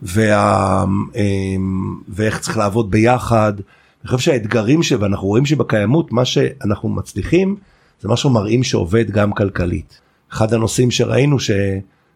[0.03, 0.85] וה-
[2.09, 3.53] ואיך צריך לעבוד ביחד.
[4.03, 7.57] אני חושב שהאתגרים שאנחנו רואים שבקיימות מה שאנחנו מצליחים
[8.01, 10.01] זה משהו מראים שעובד גם כלכלית.
[10.33, 11.51] אחד הנושאים שראינו ש...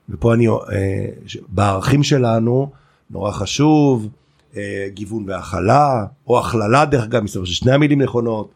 [0.08, 0.54] ופה אני, אה,
[1.48, 2.70] בערכים שלנו
[3.10, 4.08] נורא חשוב,
[4.56, 8.50] אה, גיוון והכלה, או הכללה דרך אגב, מסתבר ששני המילים נכונות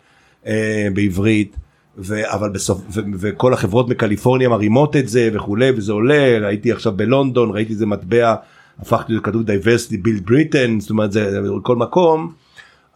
[0.47, 1.57] אה, בעברית,
[1.99, 6.93] ו- אבל בסוף ו- וכל החברות מקליפורניה מרימות את זה וכולי וזה עולה ראיתי עכשיו
[6.93, 8.35] בלונדון ראיתי איזה מטבע
[8.79, 12.33] הפכתי לכתוב diversity build britain זאת אומרת זה כל מקום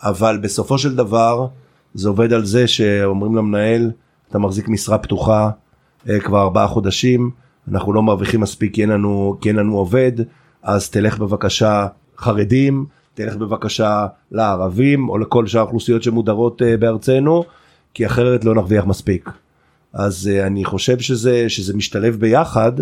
[0.03, 1.47] אבל בסופו של דבר
[1.95, 3.91] זה עובד על זה שאומרים למנהל
[4.29, 5.51] אתה מחזיק משרה פתוחה
[6.09, 7.31] אה, כבר ארבעה חודשים
[7.69, 10.13] אנחנו לא מרוויחים מספיק כי אין לנו כי אין לנו עובד
[10.63, 11.87] אז תלך בבקשה
[12.19, 17.45] חרדים תלך בבקשה לערבים או לכל שאר האוכלוסיות שמודרות אה, בארצנו
[17.95, 19.31] כי אחרת לא נרוויח מספיק.
[19.93, 22.73] אז uh, אני חושב שזה, שזה משתלב ביחד,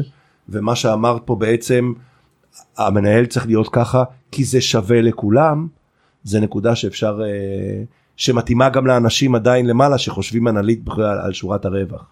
[0.49, 1.93] ומה שאמרת פה בעצם,
[2.77, 5.69] המנהל צריך להיות ככה, כי זה שווה לכולם,
[6.25, 12.05] זה נקודה שאפשר, uh, שמתאימה גם לאנשים עדיין למעלה, שחושבים אנלית בכלל על שורת הרווח.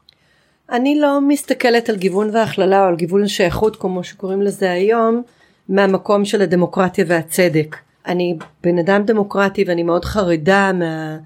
[0.72, 5.22] אני לא מסתכלת על גיוון והכללה או על גיוון שייכות כמו שקוראים לזה היום
[5.68, 7.76] מהמקום של הדמוקרטיה והצדק.
[8.06, 11.16] אני בן אדם דמוקרטי ואני מאוד חרדה מה...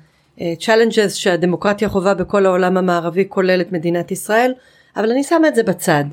[0.59, 4.53] challenges שהדמוקרטיה חווה בכל העולם המערבי כולל את מדינת ישראל
[4.97, 6.05] אבל אני שמה את זה בצד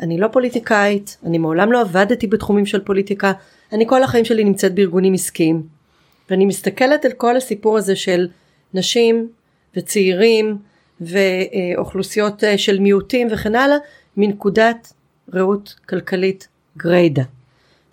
[0.00, 3.32] אני לא פוליטיקאית אני מעולם לא עבדתי בתחומים של פוליטיקה
[3.72, 5.62] אני כל החיים שלי נמצאת בארגונים עסקיים
[6.30, 8.28] ואני מסתכלת על כל הסיפור הזה של
[8.74, 9.28] נשים
[9.76, 10.58] וצעירים
[11.00, 13.76] ואוכלוסיות אה, של מיעוטים וכן הלאה
[14.16, 14.92] מנקודת
[15.34, 17.22] ראות כלכלית גריידה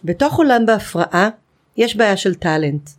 [0.04, 1.30] בתוך עולם בהפרעה
[1.78, 2.90] יש בעיה של טאלנט.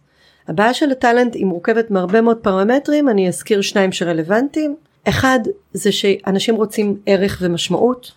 [0.49, 4.77] הבעיה של הטאלנט היא מורכבת מהרבה מאוד פרמטרים, אני אזכיר שניים שרלוונטיים.
[5.09, 5.41] אחד
[5.73, 8.13] זה שאנשים רוצים ערך ומשמעות,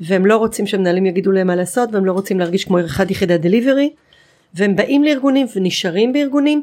[0.00, 3.40] והם לא רוצים שמנהלים יגידו להם מה לעשות, והם לא רוצים להרגיש כמו אחד יחידת
[3.40, 3.90] דליברי,
[4.54, 6.62] והם באים לארגונים ונשארים בארגונים,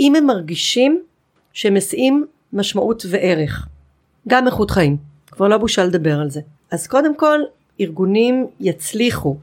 [0.00, 1.02] אם הם מרגישים
[1.52, 3.66] שהם מסיעים משמעות וערך.
[4.28, 4.96] גם איכות חיים,
[5.30, 6.40] כבר לא בושה לדבר על זה.
[6.70, 7.40] אז קודם כל,
[7.80, 9.36] ארגונים יצליחו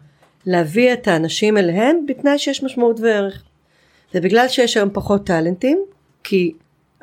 [0.46, 3.44] להביא את האנשים אליהם בתנאי שיש משמעות וערך.
[4.16, 5.80] ובגלל שיש היום פחות טאלנטים,
[6.24, 6.54] כי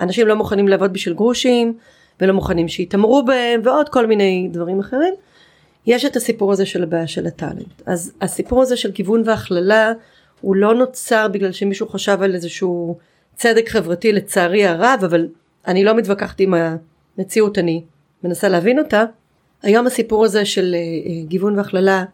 [0.00, 1.78] אנשים לא מוכנים לעבוד בשביל גרושים,
[2.20, 5.14] ולא מוכנים שיתעמרו בהם, ועוד כל מיני דברים אחרים,
[5.86, 7.82] יש את הסיפור הזה של הבעיה של הטאלנט.
[7.86, 9.92] אז הסיפור הזה של גיוון והכללה,
[10.40, 12.98] הוא לא נוצר בגלל שמישהו חשב על איזשהו
[13.34, 15.28] צדק חברתי לצערי הרב, אבל
[15.66, 16.54] אני לא מתווכחת עם
[17.18, 17.82] המציאות, אני
[18.24, 19.04] מנסה להבין אותה.
[19.62, 22.04] היום הסיפור הזה של אה, גיוון והכללה,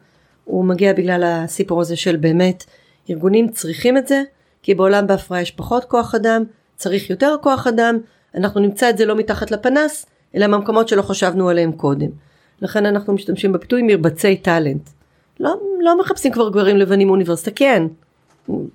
[0.45, 2.63] הוא מגיע בגלל הסיפור הזה של באמת
[3.09, 4.23] ארגונים צריכים את זה,
[4.63, 6.43] כי בעולם בהפרעה יש פחות כוח אדם,
[6.75, 7.97] צריך יותר כוח אדם,
[8.35, 12.09] אנחנו נמצא את זה לא מתחת לפנס, אלא במקומות שלא חשבנו עליהם קודם.
[12.61, 14.89] לכן אנחנו משתמשים בביטוי מרבצי טאלנט.
[15.39, 17.83] לא, לא מחפשים כבר גברים לבנים באוניברסיטה, כן,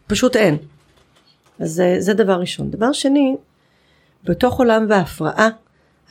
[0.06, 0.56] פשוט אין.
[1.60, 2.70] אז זה, זה דבר ראשון.
[2.70, 3.36] דבר שני,
[4.24, 5.48] בתוך עולם והפרעה,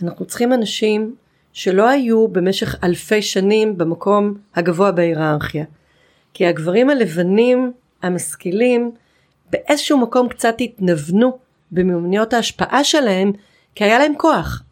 [0.04, 1.15] אנחנו צריכים אנשים
[1.54, 5.65] שלא היו במשך אלפי שנים במקום הגבוה בהיררכיה.
[6.34, 7.71] כי הגברים הלבנים
[8.02, 8.91] המשכילים
[9.52, 11.38] באיזשהו מקום קצת התנוונו
[11.71, 13.32] במיומנויות ההשפעה שלהם,
[13.76, 14.63] כי היה להם כוח.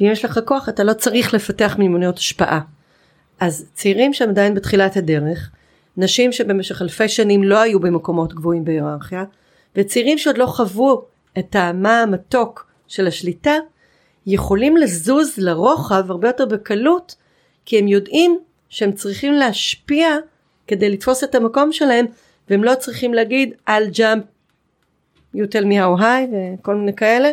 [0.00, 2.60] ואם יש לך כוח אתה לא צריך לפתח מיומנויות השפעה.
[3.40, 5.50] אז צעירים שהם עדיין בתחילת הדרך,
[5.96, 9.24] נשים שבמשך אלפי שנים לא היו במקומות גבוהים בהיררכיה,
[9.76, 11.02] וצעירים שעוד לא חוו
[11.38, 13.54] את טעמה המתוק של השליטה,
[14.26, 17.14] יכולים לזוז לרוחב הרבה יותר בקלות,
[17.64, 20.16] כי הם יודעים שהם צריכים להשפיע
[20.66, 22.06] כדי לתפוס את המקום שלהם
[22.50, 24.22] והם לא צריכים להגיד I'll jump
[25.36, 27.30] you tell me how high וכל מיני כאלה.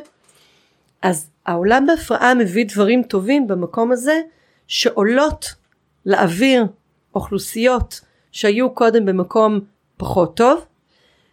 [1.02, 4.21] אז העולם בהפרעה מביא דברים טובים במקום הזה
[4.67, 5.54] שעולות
[6.06, 6.65] לאוויר
[7.15, 9.60] אוכלוסיות שהיו קודם במקום
[9.98, 10.65] פחות טוב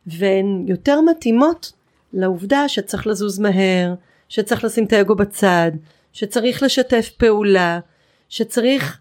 [0.07, 1.73] והן יותר מתאימות
[2.13, 3.95] לעובדה שצריך לזוז מהר,
[4.29, 5.73] שצריך לשים את האגו בצד,
[6.13, 7.81] שצריך לשתף פעולה,
[8.29, 9.01] שצריך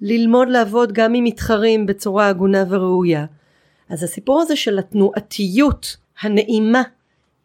[0.00, 3.26] ללמוד לעבוד גם עם מתחרים בצורה הגונה וראויה.
[3.88, 6.82] אז הסיפור הזה של התנועתיות הנעימה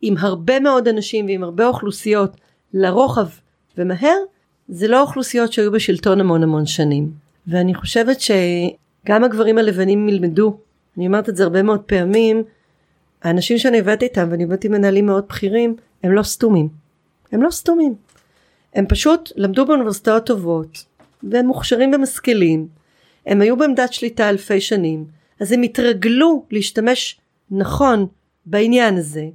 [0.01, 2.37] עם הרבה מאוד אנשים ועם הרבה אוכלוסיות
[2.73, 3.27] לרוחב
[3.77, 4.17] ומהר
[4.67, 7.11] זה לא אוכלוסיות שהיו בשלטון המון המון שנים
[7.47, 8.21] ואני חושבת
[9.05, 10.57] שגם הגברים הלבנים ילמדו
[10.97, 12.43] אני אומרת את זה הרבה מאוד פעמים
[13.23, 16.69] האנשים שאני עבדתי איתם ואני עבדתי מנהלים מאוד בכירים הם לא סתומים
[17.31, 17.95] הם לא סתומים
[18.73, 20.85] הם פשוט למדו באוניברסיטאות טובות
[21.23, 22.67] והם מוכשרים ומשכילים
[23.25, 25.05] הם היו בעמדת שליטה אלפי שנים
[25.39, 27.19] אז הם התרגלו להשתמש
[27.51, 28.07] נכון
[28.45, 29.25] בעניין הזה.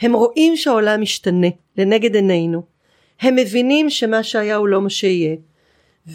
[0.00, 2.62] הם רואים שהעולם משתנה לנגד עינינו.
[3.20, 5.36] הם מבינים שמה שהיה הוא לא מה שיהיה.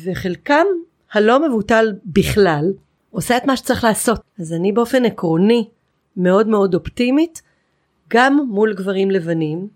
[0.04, 0.66] וחלקם
[1.12, 2.74] הלא מבוטל בכלל
[3.14, 4.22] עושה את מה שצריך לעשות.
[4.40, 5.68] אז אני באופן עקרוני
[6.18, 7.42] מאוד מאוד אופטימית
[8.10, 9.68] גם מול גברים לבנים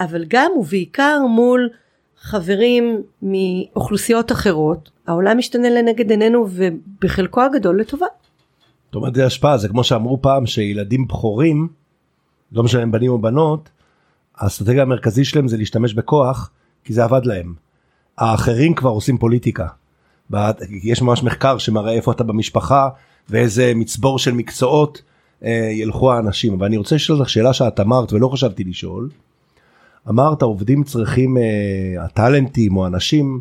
[0.00, 1.68] אבל גם ובעיקר מול
[2.20, 8.06] חברים מאוכלוסיות אחרות העולם משתנה לנגד עינינו ובחלקו הגדול לטובה.
[8.86, 11.68] זאת אומרת זה השפעה זה כמו שאמרו פעם שילדים בכורים
[12.52, 13.70] לא משנה אם בנים או בנות
[14.36, 16.50] האסטרטגיה המרכזית שלהם זה להשתמש בכוח
[16.84, 17.54] כי זה עבד להם.
[18.18, 19.66] האחרים כבר עושים פוליטיקה.
[20.82, 22.88] יש ממש מחקר שמראה איפה אתה במשפחה
[23.30, 25.02] ואיזה מצבור של מקצועות
[25.44, 26.54] אה, ילכו האנשים.
[26.54, 29.08] אבל אני רוצה לשאול אותך שאלה שאת אמרת ולא חשבתי לשאול.
[30.08, 33.40] אמרת עובדים צריכים, אה, הטאלנטים או אנשים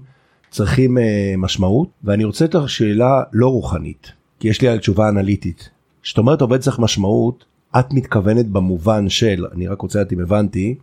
[0.50, 5.70] צריכים אה, משמעות ואני רוצה לך שאלה לא רוחנית כי יש לי על תשובה אנליטית.
[6.04, 7.46] זאת אומרת עובד צריך משמעות
[7.80, 10.76] את מתכוונת במובן של אני רק רוצה לדעת אם הבנתי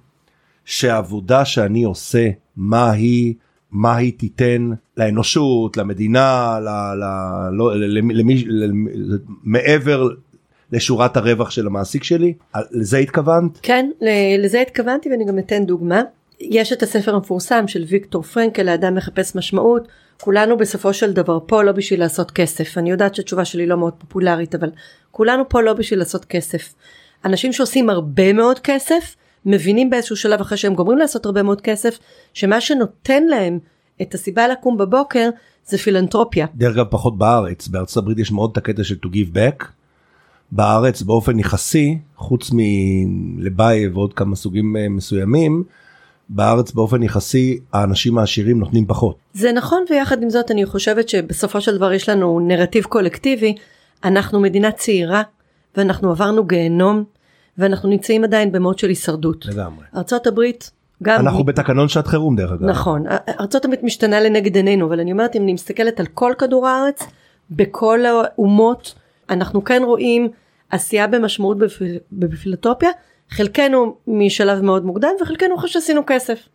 [0.65, 3.35] שהעבודה שאני עושה מה היא
[3.77, 7.05] מה היא תיתן לאנושות למדינה ל, ל,
[7.53, 8.45] לא, למי,
[9.45, 10.09] מעבר
[10.73, 12.35] לשורת הרווח של המעסיק שלי?
[12.71, 13.59] לזה התכוונת?
[13.63, 13.91] כן
[14.39, 16.03] לזה התכוונתי ואני גם אתן דוגמה.
[16.41, 19.89] יש את הספר המפורסם של ויקטור פרנקל האדם מחפש משמעות
[20.21, 22.79] כולנו בסופו של דבר פה לא בשביל לעשות כסף.
[22.79, 24.71] אני יודעת שהתשובה שלי לא מאוד פופולרית אבל
[25.11, 26.75] כולנו פה לא בשביל לעשות כסף.
[27.25, 31.99] אנשים שעושים הרבה מאוד כסף מבינים באיזשהו שלב אחרי שהם גומרים לעשות הרבה מאוד כסף
[32.35, 33.59] שמה שנותן להם
[34.03, 35.29] את הסיבה לקום בבוקר
[35.67, 36.47] זה פילנטרופיה.
[36.55, 39.67] דרך אגב פחות בארץ בארצות הברית יש מאוד את הקטע של to give back.
[40.53, 45.65] בארץ באופן יחסי חוץ מלבאי ועוד כמה סוגים אה, מסוימים
[46.29, 49.17] בארץ באופן יחסי האנשים העשירים נותנים פחות.
[49.35, 53.55] זה נכון ויחד עם זאת אני חושבת שבסופו של דבר יש לנו נרטיב קולקטיבי
[54.05, 55.23] אנחנו מדינה צעירה
[55.77, 57.05] ואנחנו עברנו גיהנום
[57.59, 59.47] ואנחנו נמצאים עדיין במוד של הישרדות.
[59.47, 59.85] לגמרי.
[59.97, 60.41] ארה"ב
[61.03, 61.47] גם אנחנו מ...
[61.47, 62.65] בתקנון שעת חירום דרך אגב.
[62.65, 67.07] נכון ארה"ב משתנה לנגד עינינו אבל אני אומרת אם אני מסתכלת על כל כדור הארץ
[67.51, 68.95] בכל האומות
[69.31, 70.29] אנחנו כן רואים
[70.71, 71.97] עשייה במשמעות בפל...
[72.13, 72.91] בפילוטופיה
[73.31, 76.49] חלקנו משלב מאוד מוקדם וחלקנו אחרי שעשינו כסף.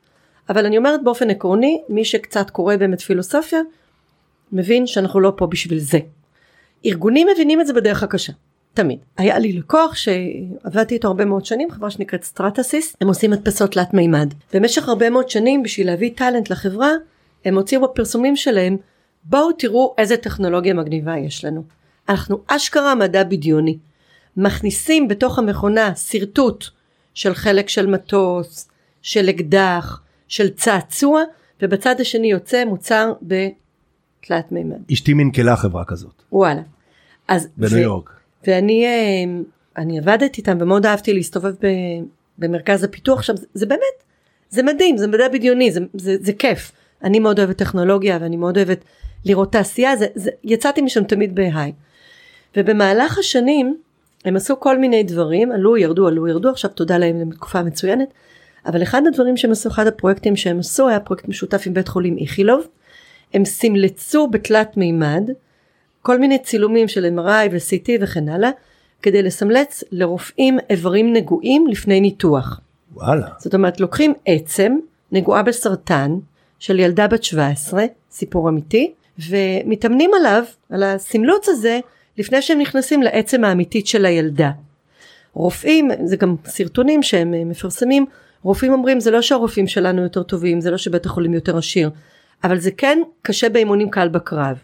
[0.49, 3.59] אבל אני אומרת באופן עקרוני מי שקצת קורא באמת פילוסופיה
[4.51, 5.99] מבין שאנחנו לא פה בשביל זה.
[6.85, 8.33] ארגונים מבינים את זה בדרך הקשה.
[8.73, 8.99] תמיד.
[9.17, 13.93] היה לי לקוח שעבדתי איתו הרבה מאוד שנים, חברה שנקראת סטרטסיס, הם עושים הדפסות תלת
[13.93, 14.33] מימד.
[14.53, 16.89] במשך הרבה מאוד שנים בשביל להביא טאלנט לחברה,
[17.45, 18.77] הם הוציאו בפרסומים שלהם,
[19.23, 21.63] בואו תראו איזה טכנולוגיה מגניבה יש לנו.
[22.09, 23.77] אנחנו אשכרה מדע בדיוני.
[24.37, 26.65] מכניסים בתוך המכונה שרטוט
[27.13, 28.69] של חלק של מטוס,
[29.01, 31.21] של אקדח, של צעצוע,
[31.61, 34.77] ובצד השני יוצא מוצר בתלת מימד.
[34.93, 36.21] אשתי מנכלה חברה כזאת.
[36.31, 36.61] וואלה.
[37.27, 38.20] אז בניו ו- יורק.
[38.47, 39.41] ואני אה,
[39.77, 41.67] אני עבדתי איתם ומאוד אהבתי להסתובב ב,
[42.37, 44.03] במרכז הפיתוח שם, זה, זה באמת,
[44.49, 46.71] זה מדהים, זה מדע בדיוני, זה, זה, זה כיף.
[47.03, 48.83] אני מאוד אוהבת טכנולוגיה ואני מאוד אוהבת
[49.25, 51.71] לראות תעשייה, זה, זה, יצאתי משם תמיד בהיי.
[52.57, 53.77] ובמהלך השנים
[54.25, 58.07] הם עשו כל מיני דברים, עלו, ירדו, עלו, ירדו, עכשיו תודה להם לתקופה מצוינת.
[58.65, 62.17] אבל אחד הדברים שהם עשו, אחד הפרויקטים שהם עשו, היה פרויקט משותף עם בית חולים
[62.17, 62.67] איכילוב.
[63.33, 65.29] הם סמלצו בתלת מימד
[66.01, 68.49] כל מיני צילומים של MRI ו-CT וכן הלאה,
[69.01, 72.61] כדי לסמלץ לרופאים איברים נגועים לפני ניתוח.
[72.93, 73.27] וואלה.
[73.39, 74.77] זאת אומרת לוקחים עצם
[75.11, 76.11] נגועה בסרטן
[76.59, 78.93] של ילדה בת 17, סיפור אמיתי,
[79.29, 81.79] ומתאמנים עליו, על הסמלוץ הזה,
[82.17, 84.51] לפני שהם נכנסים לעצם האמיתית של הילדה.
[85.33, 88.05] רופאים, זה גם סרטונים שהם אה, מפרסמים,
[88.43, 91.89] רופאים אומרים זה לא שהרופאים שלנו יותר טובים, זה לא שבית החולים יותר עשיר,
[92.43, 94.57] אבל זה כן קשה באימונים קל בקרב.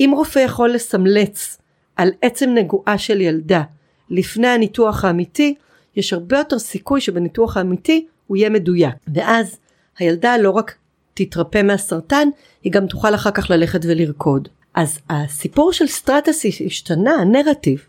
[0.00, 1.58] אם רופא יכול לסמלץ
[1.96, 3.62] על עצם נגועה של ילדה
[4.10, 5.54] לפני הניתוח האמיתי,
[5.96, 8.94] יש הרבה יותר סיכוי שבניתוח האמיתי הוא יהיה מדויק.
[9.14, 9.58] ואז
[9.98, 10.74] הילדה לא רק
[11.14, 12.28] תתרפא מהסרטן,
[12.62, 14.48] היא גם תוכל אחר כך ללכת ולרקוד.
[14.74, 17.86] אז הסיפור של סטרטס השתנה, הנרטיב,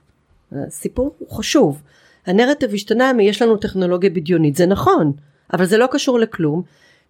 [0.52, 1.82] הסיפור הוא חשוב.
[2.26, 5.12] הנרטיב השתנה מ"יש לנו טכנולוגיה בדיונית", זה נכון,
[5.54, 6.62] אבל זה לא קשור לכלום.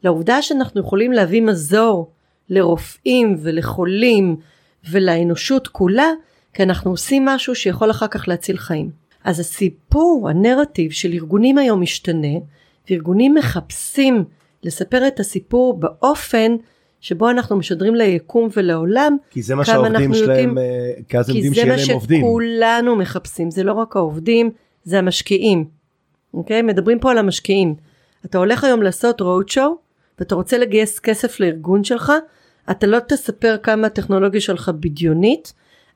[0.03, 2.09] לעובדה שאנחנו יכולים להביא מזור
[2.49, 4.35] לרופאים ולחולים
[4.89, 6.11] ולאנושות כולה,
[6.53, 8.89] כי אנחנו עושים משהו שיכול אחר כך להציל חיים.
[9.23, 12.37] אז הסיפור, הנרטיב של ארגונים היום משתנה,
[12.89, 14.23] וארגונים מחפשים
[14.63, 16.55] לספר את הסיפור באופן
[17.01, 20.63] שבו אנחנו משדרים ליקום ולעולם כי זה מה שהעובדים שלהם, אה,
[21.09, 22.21] כי אז הם יודעים שיהיה להם עובדים.
[22.21, 24.51] כי זה מה שכולנו מחפשים, זה לא רק העובדים,
[24.83, 25.65] זה המשקיעים.
[26.33, 26.61] אוקיי?
[26.61, 27.75] מדברים פה על המשקיעים.
[28.25, 29.69] אתה הולך היום לעשות road show
[30.19, 32.11] ואתה רוצה לגייס כסף לארגון שלך,
[32.71, 35.53] אתה לא תספר כמה הטכנולוגיה שלך בדיונית,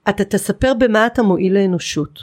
[0.09, 2.19] אתה תספר במה אתה מועיל לאנושות.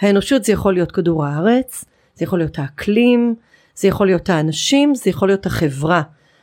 [0.00, 1.84] האנושות זה יכול להיות כדור הארץ,
[2.14, 3.34] זה יכול להיות האקלים,
[3.74, 6.02] זה יכול להיות האנשים, זה יכול להיות החברה,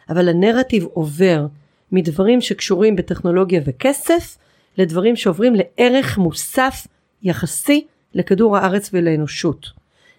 [0.10, 1.46] אבל הנרטיב עובר
[1.92, 4.38] מדברים שקשורים בטכנולוגיה וכסף,
[4.78, 6.88] לדברים שעוברים לערך מוסף
[7.24, 9.68] יחסי לכדור הארץ ולאנושות.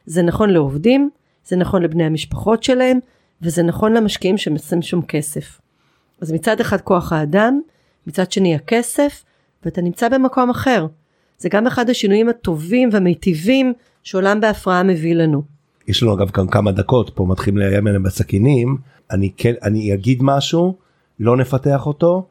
[0.06, 1.10] זה נכון לעובדים,
[1.46, 2.98] זה נכון לבני המשפחות שלהם,
[3.42, 5.63] וזה נכון למשקיעים שמשים שם כסף.
[6.24, 7.60] אז מצד אחד כוח האדם,
[8.06, 9.24] מצד שני הכסף,
[9.64, 10.86] ואתה נמצא במקום אחר.
[11.38, 13.72] זה גם אחד השינויים הטובים והמיטיבים
[14.02, 15.42] שעולם בהפרעה מביא לנו.
[15.88, 18.76] יש לנו אגב כאן כמה דקות פה מתחילים לאיים עליהם בסכינים
[19.10, 20.74] אני כן אני אגיד משהו
[21.20, 22.26] לא נפתח אותו,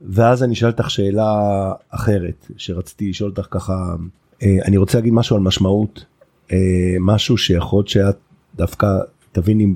[0.00, 3.94] ואז אני אשאל אותך שאלה אחרת שרציתי לשאול אותך ככה,
[4.42, 6.04] אה, אני רוצה להגיד משהו על משמעות,
[6.52, 6.56] אה,
[7.00, 8.16] משהו שיכול להיות שאת
[8.54, 8.86] דווקא
[9.32, 9.66] תביני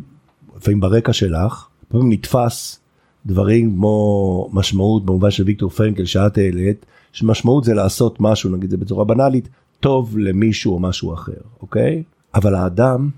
[0.56, 2.83] לפעמים ברקע שלך, לפעמים נתפס
[3.26, 8.76] דברים כמו משמעות במובן של ויקטור פרנקל שאת העלית, שמשמעות זה לעשות משהו, נגיד זה
[8.76, 9.48] בצורה בנאלית,
[9.80, 12.02] טוב למישהו או משהו אחר, אוקיי?
[12.34, 13.10] אבל האדם,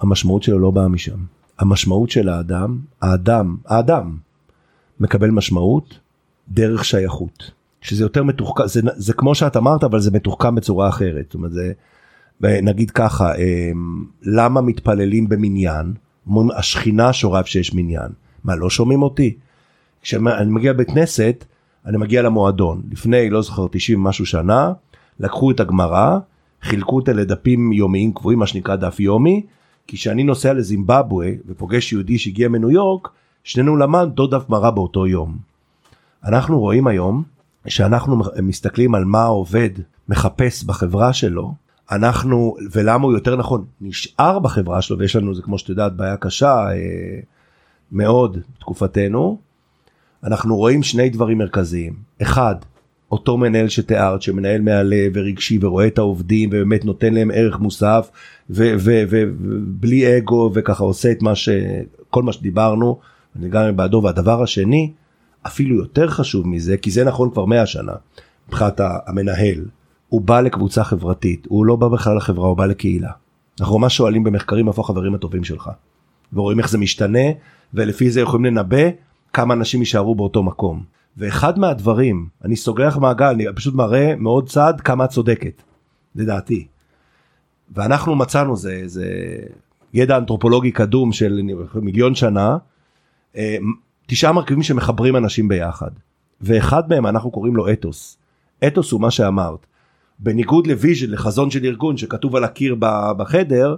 [0.00, 1.18] המשמעות שלו לא באה משם.
[1.58, 4.16] המשמעות של האדם, האדם, האדם,
[5.00, 5.98] מקבל משמעות
[6.48, 7.50] דרך שייכות.
[7.80, 11.24] שזה יותר מתוחכם, זה, זה כמו שאת אמרת, אבל זה מתוחכם בצורה אחרת.
[11.24, 11.72] זאת אומרת, זה,
[12.40, 15.92] נגיד ככה, אמ, למה מתפללים במניין?
[16.56, 18.08] השכינה שורה איפה שיש מניין.
[18.44, 19.36] מה, לא שומעים אותי?
[20.02, 21.44] כשאני מגיע לבית כנסת,
[21.86, 22.82] אני מגיע למועדון.
[22.92, 24.72] לפני, לא זוכר, 90 משהו שנה,
[25.20, 26.18] לקחו את הגמרא,
[26.62, 29.46] חילקו אותה לדפים יומיים קבועים, מה שנקרא דף יומי,
[29.86, 33.08] כי כשאני נוסע לזימבבואה ופוגש יהודי שהגיע מניו יורק,
[33.44, 35.36] שנינו למד אותו דף גמרא באותו יום.
[36.24, 37.22] אנחנו רואים היום
[37.66, 39.70] שאנחנו מסתכלים על מה העובד
[40.08, 41.54] מחפש בחברה שלו,
[41.90, 46.16] אנחנו, ולמה הוא יותר נכון, נשאר בחברה שלו, ויש לנו, זה כמו שאת יודעת, בעיה
[46.16, 47.20] קשה אה,
[47.92, 49.38] מאוד בתקופתנו,
[50.24, 51.94] אנחנו רואים שני דברים מרכזיים.
[52.22, 52.54] אחד,
[53.12, 58.10] אותו מנהל שתיארת, שמנהל מהלב ורגשי ורואה את העובדים ובאמת נותן להם ערך מוסף
[58.50, 61.48] ובלי אגו וככה עושה את מה ש...
[62.10, 62.98] כל מה שדיברנו,
[63.36, 64.00] אני גם בעדו.
[64.04, 64.92] והדבר השני,
[65.46, 67.92] אפילו יותר חשוב מזה, כי זה נכון כבר 100 שנה,
[68.48, 69.64] מבחינת המנהל,
[70.08, 73.10] הוא בא לקבוצה חברתית, הוא לא בא בכלל לחברה, הוא בא לקהילה.
[73.60, 75.70] אנחנו ממש שואלים במחקרים איפה החברים הטובים שלך.
[76.32, 77.28] ורואים איך זה משתנה,
[77.74, 78.88] ולפי זה יכולים לנבא
[79.32, 80.82] כמה אנשים יישארו באותו מקום.
[81.16, 85.62] ואחד מהדברים, אני סוגר לך מעגל, אני פשוט מראה מאוד צד כמה את צודקת,
[86.14, 86.66] לדעתי.
[87.74, 89.06] ואנחנו מצאנו, זה, זה
[89.94, 91.40] ידע אנתרופולוגי קדום של
[91.74, 92.56] מיליון שנה,
[93.36, 93.56] אה,
[94.06, 95.90] תשעה מרכיבים שמחברים אנשים ביחד.
[96.40, 98.18] ואחד מהם אנחנו קוראים לו אתוס.
[98.66, 99.66] אתוס הוא מה שאמרת.
[100.18, 102.76] בניגוד ל vision, לחזון של ארגון שכתוב על הקיר
[103.16, 103.76] בחדר,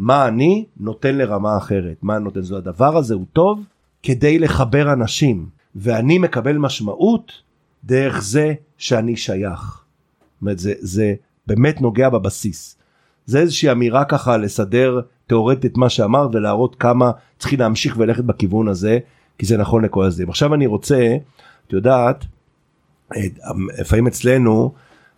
[0.00, 1.96] מה אני נותן לרמה אחרת.
[2.02, 2.40] מה אני נותן?
[2.40, 3.64] זאת הדבר הזה הוא טוב
[4.02, 5.46] כדי לחבר אנשים.
[5.74, 7.32] ואני מקבל משמעות
[7.84, 9.60] דרך זה שאני שייך.
[9.60, 11.14] זאת אומרת, זה, זה
[11.46, 12.76] באמת נוגע בבסיס.
[13.26, 18.98] זה איזושהי אמירה ככה לסדר תאורטית מה שאמרת ולהראות כמה צריכים להמשיך וללכת בכיוון הזה
[19.38, 20.28] כי זה נכון לכל הזים.
[20.28, 21.16] עכשיו אני רוצה,
[21.66, 22.24] את יודעת,
[23.78, 24.72] לפעמים אצלנו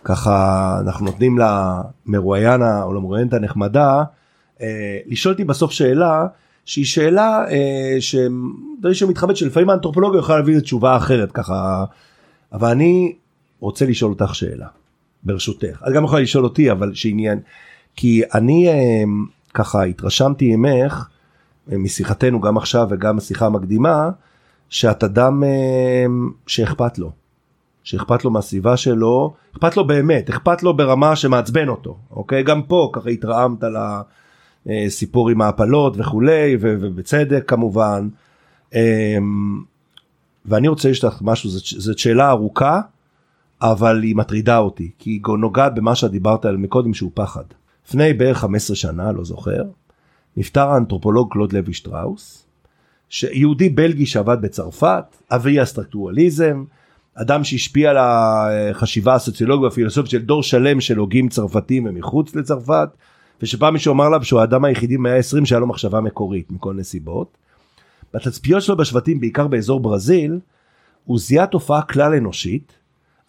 [0.04, 4.02] ככה אנחנו נותנים למרואיין או למרואיינת הנחמדה
[5.06, 6.26] לשאול אותי בסוף שאלה
[6.64, 7.96] שהיא שאלה אה,
[8.92, 11.84] שמתחבאת שלפעמים האנתרופולוגיה יכולה להביא תשובה אחרת ככה
[12.52, 13.14] אבל אני
[13.60, 14.66] רוצה לשאול אותך שאלה
[15.22, 17.40] ברשותך את גם יכולה לשאול אותי אבל שעניין
[17.96, 19.02] כי אני אה,
[19.54, 21.08] ככה התרשמתי ממך
[21.72, 24.10] אה, משיחתנו גם עכשיו וגם השיחה המקדימה
[24.68, 26.04] שאת אדם אה,
[26.46, 27.10] שאכפת לו.
[27.84, 32.42] שאכפת לו מהסביבה שלו, אכפת לו באמת, אכפת לו ברמה שמעצבן אותו, אוקיי?
[32.42, 33.76] גם פה ככה התרעמת על
[34.66, 38.08] הסיפור עם ההפלות וכולי, ובצדק כמובן.
[38.74, 39.62] אמ,
[40.46, 42.80] ואני רוצה לשאול לך משהו, זאת שאלה ארוכה,
[43.62, 47.44] אבל היא מטרידה אותי, כי היא נוגעת במה שאת דיברת על מקודם שהוא פחד.
[47.86, 49.62] לפני בערך 15 שנה, לא זוכר,
[50.36, 52.46] נפטר האנתרופולוג קלוד לוי שטראוס,
[53.32, 56.64] יהודי בלגי שעבד בצרפת, אבי הסטרקטורליזם,
[57.14, 62.88] אדם שהשפיע על החשיבה הסוציולוגית והפילוסופית של דור שלם של הוגים צרפתים ומחוץ לצרפת,
[63.42, 67.38] ושפעם מישהו אמר לה שהוא האדם היחידי במאה ה-20 שהיה לו מחשבה מקורית מכל נסיבות.
[68.14, 70.38] בתצפיות שלו בשבטים בעיקר באזור ברזיל,
[71.04, 72.72] הוא זיהה תופעה כלל אנושית,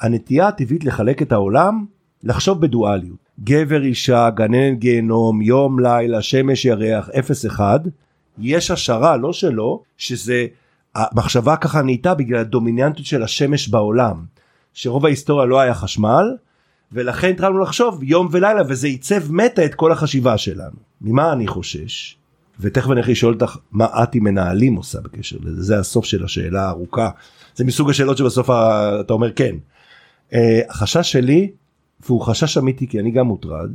[0.02, 1.86] הנטייה הטבעית לחלק את העולם,
[2.24, 3.18] לחשוב בדואליות.
[3.44, 7.80] גבר אישה, גננת גיהנום, יום לילה, שמש ירח, אפס אחד,
[8.40, 10.46] יש השערה, לא שלו, שזה
[10.96, 14.26] המחשבה ככה נהייתה בגלל הדומיננטיות של השמש בעולם,
[14.74, 16.36] שרוב ההיסטוריה לא היה חשמל,
[16.94, 20.76] ולכן התחלנו לחשוב יום ולילה וזה עיצב מטה את כל החשיבה שלנו.
[21.02, 22.18] ממה אני חושש?
[22.60, 26.24] ותכף אני הולך לשאול אותך מה את עם מנהלים עושה בקשר לזה, זה הסוף של
[26.24, 27.10] השאלה הארוכה.
[27.56, 28.50] זה מסוג השאלות שבסוף
[29.00, 29.56] אתה אומר כן.
[30.32, 30.36] Uh,
[30.70, 31.52] החשש שלי,
[32.06, 33.70] והוא חשש אמיתי כי אני גם מוטרד,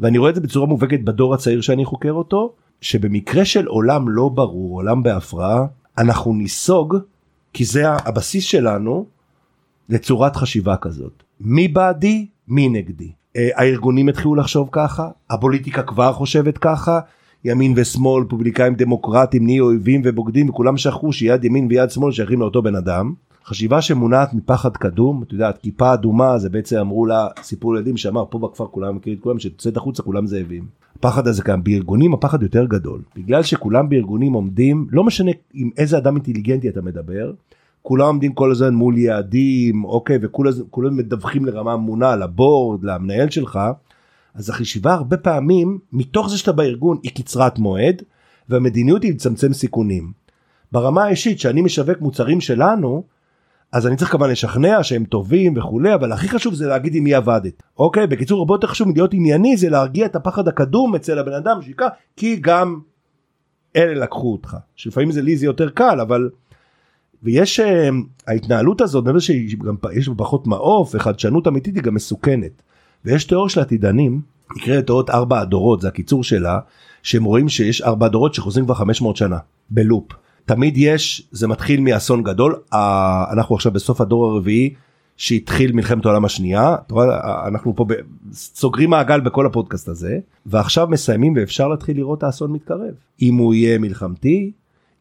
[0.00, 4.28] ואני רואה את זה בצורה מובהקת בדור הצעיר שאני חוקר אותו, שבמקרה של עולם לא
[4.28, 5.66] ברור, עולם בהפרעה,
[5.98, 6.96] אנחנו ניסוג,
[7.52, 9.06] כי זה הבסיס שלנו
[9.88, 11.22] לצורת חשיבה כזאת.
[11.40, 13.12] מי בעדי, מי נגדי.
[13.36, 17.00] אה, הארגונים התחילו לחשוב ככה, הפוליטיקה כבר חושבת ככה,
[17.44, 22.62] ימין ושמאל, פובליקאים דמוקרטים, נהיו אויבים ובוגדים וכולם שכחו שיד ימין ויד שמאל שייכים לאותו
[22.62, 23.14] בן אדם.
[23.44, 28.24] חשיבה שמונעת מפחד קדום, את יודעת, כיפה אדומה זה בעצם אמרו לה סיפור ילדים שאמר
[28.30, 30.64] פה בכפר כולם מכירים את כולם, שתצאת החוצה כולם זאבים.
[30.98, 35.98] הפחד הזה גם בארגונים הפחד יותר גדול בגלל שכולם בארגונים עומדים לא משנה עם איזה
[35.98, 37.32] אדם אינטליגנטי אתה מדבר
[37.88, 43.58] כולם עומדים כל הזמן מול יעדים אוקיי וכולם מדווחים לרמה אמונה לבורד למנהל שלך
[44.34, 48.02] אז החשיבה הרבה פעמים מתוך זה שאתה בארגון היא קצרת מועד
[48.48, 50.12] והמדיניות היא לצמצם סיכונים.
[50.72, 53.04] ברמה האישית שאני משווק מוצרים שלנו
[53.72, 57.14] אז אני צריך כמובן לשכנע שהם טובים וכולי אבל הכי חשוב זה להגיד עם מי
[57.14, 61.32] עבדת אוקיי בקיצור הרבה יותר חשוב מלהיות ענייני זה להרגיע את הפחד הקדום אצל הבן
[61.32, 62.80] אדם שיקה כי גם
[63.76, 66.30] אלה לקחו אותך שלפעמים זה לי זה יותר קל אבל
[67.22, 67.64] ויש uh,
[68.26, 69.56] ההתנהלות הזאת מעבר שיש
[70.16, 72.62] פחות מעוף וחדשנות אמיתית היא גם מסוכנת
[73.04, 74.20] ויש תיאוריה של עתידנים
[74.56, 76.58] נקראת תיאוריית ארבע הדורות זה הקיצור שלה
[77.02, 79.38] שהם רואים שיש ארבע דורות שחוזרים כבר 500 שנה
[79.70, 80.12] בלופ.
[80.44, 82.56] תמיד יש זה מתחיל מאסון גדול
[83.32, 84.74] אנחנו עכשיו בסוף הדור הרביעי
[85.16, 86.76] שהתחיל מלחמת העולם השנייה
[87.46, 87.86] אנחנו פה
[88.32, 93.78] סוגרים מעגל בכל הפודקאסט הזה ועכשיו מסיימים ואפשר להתחיל לראות האסון מתקרב אם הוא יהיה
[93.78, 94.52] מלחמתי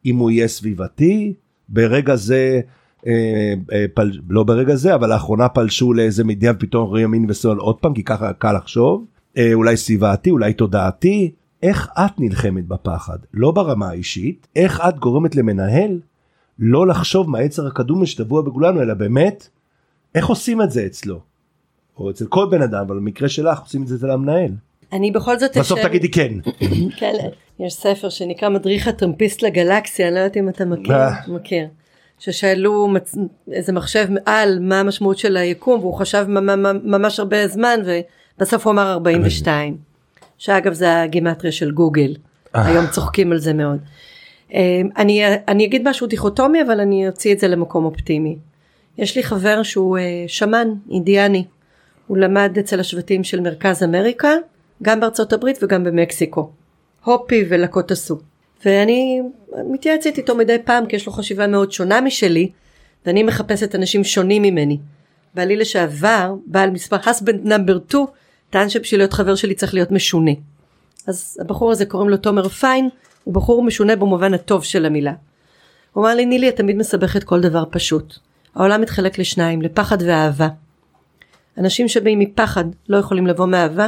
[0.06, 1.34] אם הוא יהיה סביבתי
[1.70, 2.62] ברגע זה
[3.08, 7.76] אה, אה, פל, לא ברגע זה אבל לאחרונה פלשו לאיזה מדיה ופתאום ימין ושמאל עוד
[7.80, 9.06] פעם כי ככה קל לחשוב
[9.38, 11.32] אה, אולי סביבתי אולי תודעתי
[11.64, 16.00] איך את נלחמת בפחד, לא ברמה האישית, איך את גורמת למנהל
[16.60, 19.48] לא לחשוב מהיצר הקדום שטבוע בכולנו, אלא באמת,
[20.16, 21.22] איך עושים את זה אצלו.
[21.98, 24.52] או אצל כל בן אדם, אבל במקרה שלך עושים את זה אצל המנהל.
[24.94, 25.88] אני בכל זאת בסוף אשר...
[25.88, 26.34] תגידי כן.
[27.00, 27.14] כן.
[27.60, 30.96] יש ספר שנקרא מדריך הטרמפיסט לגלקסיה, אני לא יודעת אם אתה מכיר.
[30.96, 31.12] אה.
[31.28, 31.68] מכיר.
[32.20, 33.16] ששאלו מצ...
[33.52, 36.26] איזה מחשב על מה המשמעות של היקום והוא חשב
[36.84, 39.78] ממש הרבה זמן ובסוף הוא אמר 42.
[40.38, 42.16] שאגב זה הגימטריה של גוגל,
[42.56, 42.66] אה.
[42.66, 43.80] היום צוחקים על זה מאוד.
[44.54, 48.38] אה, אני, אני אגיד משהו דיכוטומי אבל אני אוציא את זה למקום אופטימי.
[48.98, 51.46] יש לי חבר שהוא שמן אינדיאני,
[52.08, 54.30] הוא למד אצל השבטים של מרכז אמריקה,
[54.84, 56.50] גם בארצות הברית וגם במקסיקו,
[57.04, 58.18] הופי ולקות עשו.
[58.66, 59.22] ואני
[59.72, 62.50] מתייעצת איתו מדי פעם כי יש לו חשיבה מאוד שונה משלי
[63.06, 64.78] ואני מחפשת אנשים שונים ממני.
[65.34, 68.06] בעלי לשעבר, בעל מספר husband number 2
[68.50, 70.32] טען שבשביל להיות חבר שלי צריך להיות משונה.
[71.08, 72.90] אז הבחור הזה קוראים לו תומר פיין,
[73.24, 75.14] הוא בחור משונה במובן הטוב של המילה.
[75.94, 78.16] הוא אמר לי נילי את תמיד מסבכת כל דבר פשוט.
[78.56, 80.48] העולם מתחלק לשניים, לפחד ואהבה.
[81.58, 83.88] אנשים שבאים מפחד לא יכולים לבוא מאהבה,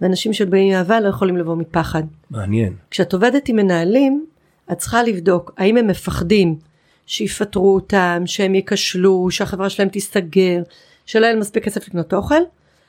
[0.00, 2.02] ואנשים שבאים מאהבה לא יכולים לבוא מפחד.
[2.30, 2.74] מעניין.
[2.90, 4.26] כשאת עובדת עם מנהלים,
[4.72, 6.56] את צריכה לבדוק האם הם מפחדים
[7.06, 10.62] שיפטרו אותם, שהם ייכשלו, שהחברה שלהם תיסגר,
[11.06, 12.42] שלא יהיה מספיק כסף לקנות אוכל,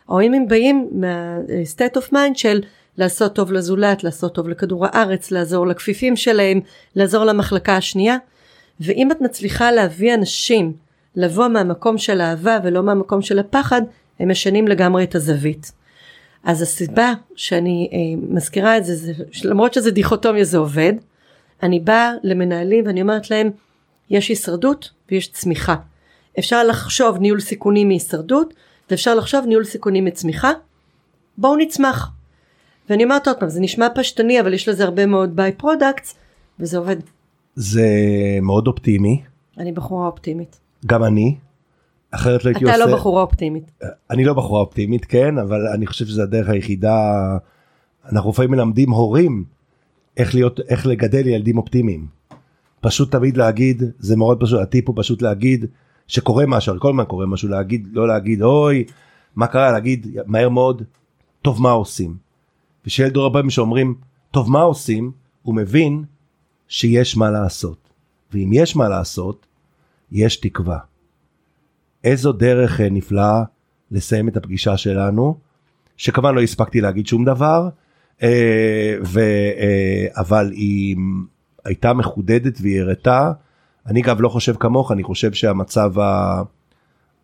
[0.09, 2.61] או אם הם באים מה-state of mind של
[2.97, 6.59] לעשות טוב לזולת, לעשות טוב לכדור הארץ, לעזור לכפיפים שלהם,
[6.95, 8.17] לעזור למחלקה השנייה.
[8.79, 10.73] ואם את מצליחה להביא אנשים
[11.15, 13.81] לבוא מהמקום של האהבה ולא מהמקום של הפחד,
[14.19, 15.71] הם משנים לגמרי את הזווית.
[16.43, 17.97] אז הסיבה שאני אה,
[18.35, 19.13] מזכירה את זה, זה,
[19.43, 20.93] למרות שזה דיכוטומיה זה עובד,
[21.63, 23.49] אני באה למנהלים ואני אומרת להם,
[24.09, 25.75] יש הישרדות ויש צמיחה.
[26.39, 28.53] אפשר לחשוב ניהול סיכונים מהישרדות,
[28.89, 30.51] ואפשר לחשוב ניהול סיכונים מצמיחה,
[31.37, 32.11] בואו נצמח.
[32.89, 36.15] ואני אומרת עוד פעם, זה נשמע פשטני, אבל יש לזה הרבה מאוד by-products,
[36.59, 36.95] וזה עובד.
[37.55, 37.87] זה
[38.41, 39.21] מאוד אופטימי.
[39.57, 40.59] אני בחורה אופטימית.
[40.85, 41.35] גם אני.
[42.11, 42.75] אחרת לא הייתי עושה...
[42.75, 43.71] אתה לא בחורה אופטימית.
[44.11, 47.37] אני לא בחורה אופטימית, כן, אבל אני חושב שזה הדרך היחידה.
[48.11, 49.43] אנחנו לפעמים מלמדים הורים
[50.17, 52.07] איך להיות, איך לגדל ילדים אופטימיים.
[52.81, 55.65] פשוט תמיד להגיד, זה מאוד פשוט, הטיפ הוא פשוט להגיד,
[56.07, 58.83] שקורה משהו, כל הזמן קורה משהו, להגיד, לא להגיד אוי,
[59.35, 60.83] מה קרה, להגיד מהר מאוד,
[61.41, 62.17] טוב מה עושים.
[62.85, 63.95] ושילד דור הבאים שאומרים,
[64.31, 66.03] טוב מה עושים, הוא מבין
[66.67, 67.89] שיש מה לעשות.
[68.33, 69.45] ואם יש מה לעשות,
[70.11, 70.77] יש תקווה.
[72.03, 73.43] איזו דרך אה, נפלאה
[73.91, 75.37] לסיים את הפגישה שלנו,
[75.97, 77.69] שכמובן לא הספקתי להגיד שום דבר,
[78.23, 79.19] אה, ו,
[79.59, 80.95] אה, אבל היא
[81.65, 83.31] הייתה מחודדת והיא הראתה
[83.89, 85.93] אני אגב לא חושב כמוך, אני חושב שהמצב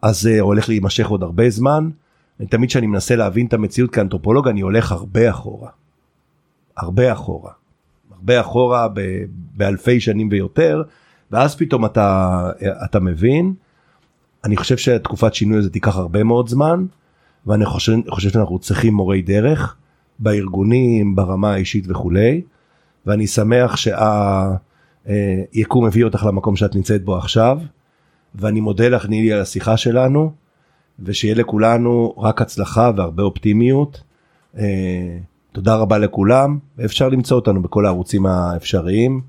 [0.04, 1.90] הזה הולך להימשך עוד הרבה זמן.
[2.40, 5.70] אני תמיד כשאני מנסה להבין את המציאות כאנתרופולוג אני הולך הרבה אחורה.
[6.78, 7.52] הרבה אחורה.
[8.16, 9.24] הרבה אחורה ב-
[9.58, 10.84] באלפי שנים ויותר,
[11.32, 12.50] ואז פתאום אתה,
[12.86, 13.54] אתה מבין.
[14.46, 16.86] אני חושב שהתקופת שינוי הזה תיקח הרבה מאוד זמן,
[17.46, 19.76] ואני חושב, חושב שאנחנו צריכים מורי דרך
[20.20, 22.42] בארגונים, ברמה האישית וכולי,
[23.06, 24.52] ואני שמח שה...
[25.08, 27.60] אה, יקום הביא אותך למקום שאת נמצאת בו עכשיו
[28.36, 30.32] ואני מודה לך נילי על השיחה שלנו
[31.00, 34.04] ושיהיה לכולנו רק הצלחה והרבה אופטימיות.
[34.58, 35.18] אה,
[35.52, 39.22] תודה רבה לכולם ואפשר למצוא אותנו בכל הערוצים האפשריים.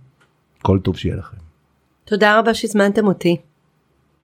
[0.63, 1.37] כל טוב שיהיה לכם.
[2.05, 3.37] תודה רבה שהזמנתם אותי.